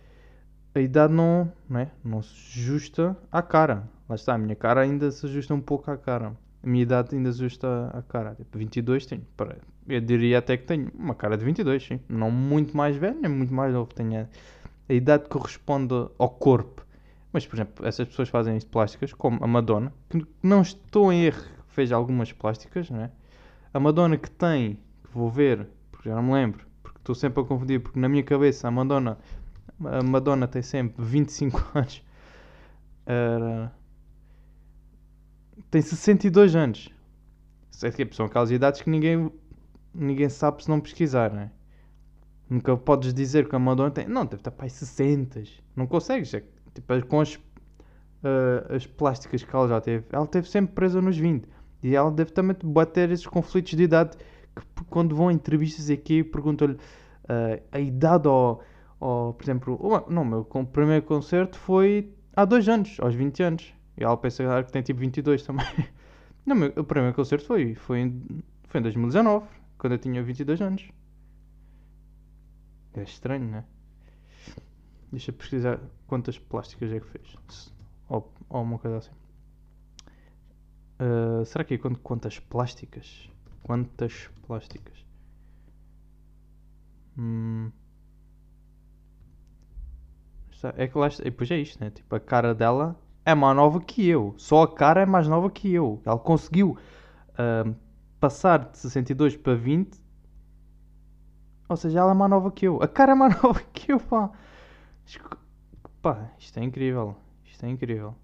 a 0.74 0.80
idade 0.80 1.12
não, 1.12 1.52
não, 1.68 1.80
é? 1.80 1.90
não 2.04 2.22
se 2.22 2.60
ajusta 2.60 3.16
à 3.30 3.42
cara. 3.42 3.88
Lá 4.08 4.14
está, 4.14 4.34
a 4.34 4.38
minha 4.38 4.56
cara 4.56 4.80
ainda 4.82 5.10
se 5.10 5.26
ajusta 5.26 5.52
um 5.52 5.60
pouco 5.60 5.90
à 5.90 5.96
cara. 5.96 6.36
A 6.62 6.66
minha 6.66 6.82
idade 6.82 7.14
ainda 7.14 7.30
ajusta 7.30 7.90
à 7.92 8.02
cara. 8.02 8.34
Tipo, 8.34 8.58
22 8.58 9.06
tenho. 9.06 9.26
Eu 9.88 10.00
diria 10.00 10.38
até 10.38 10.56
que 10.56 10.64
tenho 10.64 10.90
uma 10.94 11.14
cara 11.14 11.36
de 11.36 11.44
22, 11.44 11.82
sim. 11.84 12.00
Não 12.08 12.30
muito 12.30 12.76
mais 12.76 12.96
velho, 12.96 13.18
nem 13.20 13.30
muito 13.30 13.52
mais 13.52 13.72
novo. 13.72 13.92
Tenho 13.92 14.22
a, 14.22 14.26
a 14.88 14.94
idade 14.94 15.24
que 15.24 15.30
corresponde 15.30 15.94
ao 16.18 16.28
corpo. 16.30 16.86
Mas, 17.32 17.46
por 17.46 17.56
exemplo, 17.56 17.86
essas 17.86 18.06
pessoas 18.06 18.28
fazem 18.28 18.60
plásticas, 18.60 19.12
como 19.12 19.42
a 19.42 19.46
Madonna, 19.46 19.92
que 20.08 20.24
não 20.42 20.60
estou 20.60 21.12
em 21.12 21.24
erro, 21.24 21.42
fez 21.68 21.90
algumas 21.90 22.30
plásticas, 22.30 22.90
não 22.90 23.00
é? 23.00 23.10
A 23.72 23.80
Madonna 23.80 24.18
que 24.18 24.30
tem, 24.30 24.74
que 24.74 25.10
vou 25.14 25.30
ver, 25.30 25.66
porque 25.90 26.10
já 26.10 26.14
não 26.14 26.22
me 26.22 26.32
lembro, 26.34 26.66
porque 26.82 26.98
estou 26.98 27.14
sempre 27.14 27.42
a 27.42 27.46
confundir, 27.46 27.80
porque 27.80 27.98
na 27.98 28.06
minha 28.06 28.22
cabeça 28.22 28.68
a 28.68 28.70
Madonna, 28.70 29.16
a 29.82 30.02
Madonna 30.02 30.46
tem 30.46 30.60
sempre 30.60 31.02
25 31.02 31.70
anos. 31.74 32.02
Uh, 33.06 33.70
tem 35.70 35.80
62 35.80 36.54
anos. 36.54 36.88
São 37.70 38.26
aquelas 38.26 38.50
idades 38.50 38.82
que 38.82 38.90
ninguém, 38.90 39.30
ninguém 39.94 40.28
sabe 40.28 40.62
se 40.62 40.68
não 40.68 40.80
pesquisar, 40.80 41.32
não 41.32 41.42
é? 41.42 41.50
Nunca 42.48 42.76
podes 42.76 43.14
dizer 43.14 43.48
que 43.48 43.56
a 43.56 43.58
Madonna 43.58 43.90
tem. 43.90 44.06
Não, 44.06 44.24
deve 44.24 44.36
estar 44.36 44.50
para 44.50 44.66
aí 44.66 44.70
60. 44.70 45.42
Não 45.74 45.86
consegues. 45.86 46.34
É 46.34 46.42
Tipo, 46.74 47.06
com 47.06 47.20
as, 47.20 47.34
uh, 47.34 48.74
as 48.74 48.86
plásticas 48.86 49.42
que 49.42 49.54
ela 49.54 49.68
já 49.68 49.80
teve, 49.80 50.04
ela 50.10 50.26
teve 50.26 50.48
sempre 50.48 50.74
presa 50.74 51.00
nos 51.00 51.16
20. 51.16 51.46
E 51.82 51.94
ela 51.94 52.10
deve 52.10 52.32
também 52.32 52.56
bater 52.62 53.10
esses 53.10 53.26
conflitos 53.26 53.72
de 53.72 53.82
idade 53.82 54.16
que 54.54 54.84
quando 54.84 55.14
vão 55.14 55.30
entrevistas 55.30 55.90
aqui 55.90 56.22
perguntam-lhe 56.22 56.74
uh, 56.74 57.62
a 57.70 57.80
idade 57.80 58.28
ou, 58.28 58.62
ou 59.00 59.34
por 59.34 59.44
exemplo, 59.44 60.06
não, 60.08 60.24
meu 60.24 60.44
primeiro 60.44 61.04
concerto 61.04 61.58
foi 61.58 62.12
há 62.34 62.44
dois 62.44 62.68
anos, 62.68 62.96
aos 63.00 63.14
20 63.14 63.42
anos. 63.42 63.74
E 63.96 64.04
ela 64.04 64.16
pensa 64.16 64.62
que 64.64 64.72
tem 64.72 64.82
tipo 64.82 65.00
22 65.00 65.42
também. 65.42 65.66
Não, 66.44 66.56
meu, 66.56 66.72
o 66.76 66.84
primeiro 66.84 67.14
concerto 67.14 67.46
foi, 67.46 67.74
foi, 67.74 68.00
em, 68.00 68.42
foi 68.68 68.80
em 68.80 68.82
2019, 68.82 69.46
quando 69.78 69.92
eu 69.92 69.98
tinha 69.98 70.22
22 70.22 70.60
anos. 70.60 70.88
É 72.94 73.02
estranho, 73.02 73.48
né? 73.48 73.64
Deixa 75.10 75.30
eu 75.30 75.34
pesquisar 75.34 75.80
quantas 76.06 76.38
plásticas 76.38 76.90
é 76.90 77.00
que 77.00 77.06
fez. 77.06 77.72
Ou, 78.08 78.32
ou 78.48 78.62
uma 78.62 78.78
coisa 78.78 78.98
assim. 78.98 79.12
Uh, 81.00 81.44
será 81.44 81.64
que 81.64 81.74
é 81.74 81.78
quantas 81.78 82.38
plásticas? 82.38 83.30
Quantas 83.62 84.30
plásticas? 84.46 85.04
Hum. 87.16 87.70
É 90.76 90.86
que 90.86 90.96
lá 90.96 91.08
depois 91.08 91.50
é 91.50 91.58
isto, 91.58 91.82
né? 91.82 91.90
Tipo, 91.90 92.14
a 92.14 92.20
cara 92.20 92.54
dela 92.54 92.96
é 93.24 93.34
mais 93.34 93.56
nova 93.56 93.80
que 93.80 94.06
eu. 94.08 94.34
Só 94.36 94.62
a 94.62 94.74
cara 94.74 95.02
é 95.02 95.06
mais 95.06 95.28
nova 95.28 95.50
que 95.50 95.72
eu. 95.72 96.00
Ela 96.04 96.18
conseguiu 96.18 96.76
uh, 97.30 97.74
passar 98.20 98.70
de 98.70 98.78
62 98.78 99.36
para 99.36 99.54
20. 99.54 100.00
Ou 101.68 101.76
seja, 101.76 102.00
ela 102.00 102.12
é 102.12 102.14
mais 102.14 102.30
nova 102.30 102.50
que 102.50 102.66
eu. 102.66 102.82
A 102.82 102.88
cara 102.88 103.12
é 103.12 103.14
mais 103.14 103.34
nova 103.42 103.60
que 103.72 103.92
eu, 103.92 104.00
pá. 104.00 104.30
Pá, 106.00 106.30
isto 106.38 106.58
é 106.58 106.64
incrível. 106.64 107.16
Isto 107.44 107.64
é 107.66 107.68
incrível. 107.68 108.14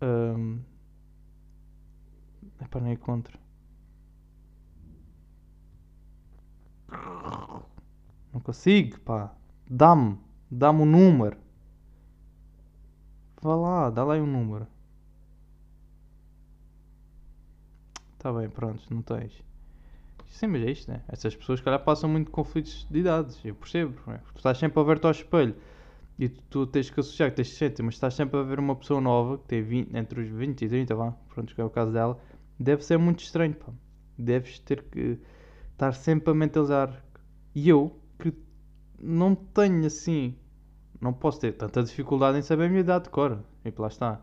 Ahm, 0.00 0.58
Epá, 2.60 2.80
nem 2.80 2.94
encontro. 2.94 3.38
Não 8.32 8.40
consigo, 8.40 8.98
pá. 9.00 9.34
Dá-me. 9.68 10.18
Dá-me 10.50 10.82
o 10.82 10.86
número. 10.86 11.36
Vá 13.44 13.54
lá, 13.54 13.90
dá 13.90 14.02
lá 14.02 14.14
aí 14.14 14.22
um 14.22 14.26
número. 14.26 14.66
Tá 18.18 18.32
bem, 18.32 18.48
pronto, 18.48 18.82
não 18.90 19.02
tens. 19.02 19.44
Sim, 20.28 20.46
mas 20.46 20.62
é 20.62 20.70
isto, 20.70 20.90
né? 20.90 21.02
Essas 21.06 21.36
pessoas, 21.36 21.60
calhar, 21.60 21.84
passam 21.84 22.08
muito 22.08 22.30
conflitos 22.30 22.86
de 22.90 23.00
idades. 23.00 23.38
Eu 23.44 23.54
percebo. 23.54 24.00
não 24.06 24.14
é? 24.14 24.18
Tu 24.32 24.38
estás 24.38 24.56
sempre 24.56 24.80
a 24.80 24.82
ver-te 24.82 25.04
ao 25.04 25.10
espelho 25.10 25.54
e 26.18 26.26
tu, 26.30 26.42
tu 26.48 26.66
tens 26.66 26.88
que 26.88 26.98
associar 26.98 27.28
que 27.28 27.36
tens 27.36 27.50
60, 27.50 27.82
mas 27.82 27.96
estás 27.96 28.14
sempre 28.14 28.40
a 28.40 28.42
ver 28.42 28.58
uma 28.58 28.74
pessoa 28.74 28.98
nova 28.98 29.36
que 29.36 29.44
tem 29.44 29.62
20, 29.62 29.94
entre 29.94 30.22
os 30.22 30.28
20 30.30 30.62
e 30.62 30.68
30, 30.70 30.94
vá, 30.94 31.10
pronto, 31.28 31.54
que 31.54 31.60
é 31.60 31.64
o 31.64 31.68
caso 31.68 31.92
dela. 31.92 32.18
Deve 32.58 32.82
ser 32.82 32.96
muito 32.96 33.22
estranho, 33.22 33.54
pá. 33.54 33.70
Deves 34.16 34.58
ter 34.60 34.84
que 34.84 35.18
estar 35.72 35.92
sempre 35.92 36.30
a 36.30 36.34
mentalizar. 36.34 37.04
E 37.54 37.68
eu, 37.68 37.94
que 38.18 38.32
não 38.98 39.34
tenho 39.34 39.84
assim, 39.84 40.34
não 41.04 41.12
posso 41.12 41.38
ter 41.38 41.52
tanta 41.52 41.82
dificuldade 41.82 42.38
em 42.38 42.42
saber 42.42 42.64
a 42.64 42.68
minha 42.68 42.80
idade 42.80 43.04
de 43.04 43.10
cor. 43.10 43.38
E 43.62 43.72
lá 43.76 43.88
está. 43.88 44.20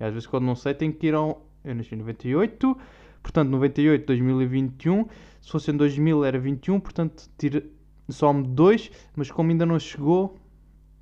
E 0.00 0.04
às 0.04 0.12
vezes, 0.12 0.26
quando 0.26 0.44
não 0.44 0.56
sei, 0.56 0.72
tenho 0.72 0.92
que 0.92 1.06
ir 1.06 1.14
ao. 1.14 1.46
Eu 1.62 1.74
nasci 1.74 1.94
em 1.94 1.98
98, 1.98 2.76
portanto, 3.22 3.50
98, 3.50 4.06
2021. 4.06 5.06
Se 5.42 5.50
fosse 5.50 5.70
em 5.70 5.76
2000 5.76 6.24
era 6.24 6.38
21, 6.38 6.80
portanto, 6.80 7.28
tira... 7.36 7.62
some 8.08 8.46
2, 8.48 8.90
mas 9.14 9.30
como 9.30 9.50
ainda 9.50 9.66
não 9.66 9.78
chegou 9.78 10.38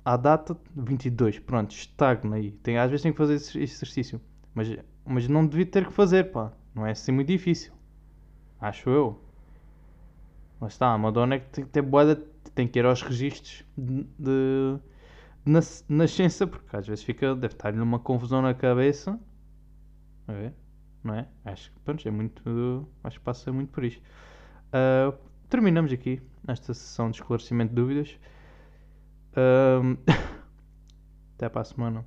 à 0.03 0.17
data, 0.17 0.57
22. 0.75 1.39
Pronto, 1.39 1.71
estagna 1.71 2.35
aí. 2.35 2.51
Tem, 2.51 2.77
às 2.77 2.89
vezes 2.89 3.03
tenho 3.03 3.13
que 3.13 3.17
fazer 3.17 3.35
esse 3.35 3.57
exercício. 3.57 4.19
Mas, 4.53 4.77
mas 5.05 5.27
não 5.29 5.47
devia 5.47 5.65
ter 5.65 5.85
que 5.85 5.93
fazer, 5.93 6.25
pá. 6.25 6.51
Não 6.73 6.85
é 6.85 6.91
assim 6.91 7.13
muito 7.13 7.27
difícil. 7.27 7.71
Acho 8.59 8.89
eu. 8.89 9.21
Lá 10.59 10.67
está, 10.67 10.93
a 10.93 10.97
Madonna 10.97 11.35
é 11.35 11.39
que 11.39 11.49
tem 11.49 11.63
que 11.63 11.71
ter 11.71 11.81
boada, 11.81 12.21
tem 12.53 12.67
que 12.67 12.79
ir 12.79 12.85
aos 12.85 13.01
registros 13.01 13.63
de, 13.77 14.05
de, 14.17 14.79
nascença, 15.45 16.47
porque 16.47 16.75
às 16.75 16.87
vezes 16.87 17.03
fica, 17.03 17.35
deve 17.35 17.53
estar-lhe 17.53 17.79
uma 17.81 17.99
confusão 17.99 18.41
na 18.41 18.53
cabeça. 18.53 19.19
A 20.27 20.33
ver? 20.33 20.53
Não 21.03 21.13
é? 21.15 21.27
Acho 21.45 21.71
que 21.71 21.79
pronto, 21.81 22.07
é 22.07 22.11
muito. 22.11 22.87
Acho 23.03 23.19
que 23.19 23.25
passa 23.25 23.51
muito 23.51 23.71
por 23.71 23.83
isto. 23.83 24.01
Ah, 24.73 25.13
terminamos 25.49 25.91
aqui 25.93 26.21
esta 26.47 26.73
sessão 26.73 27.11
de 27.11 27.17
esclarecimento 27.17 27.69
de 27.71 27.75
dúvidas. 27.75 28.19
Ahm, 29.35 29.97
Até 31.35 31.49
para 31.49 31.61
a 31.61 31.65
semana. 31.65 32.05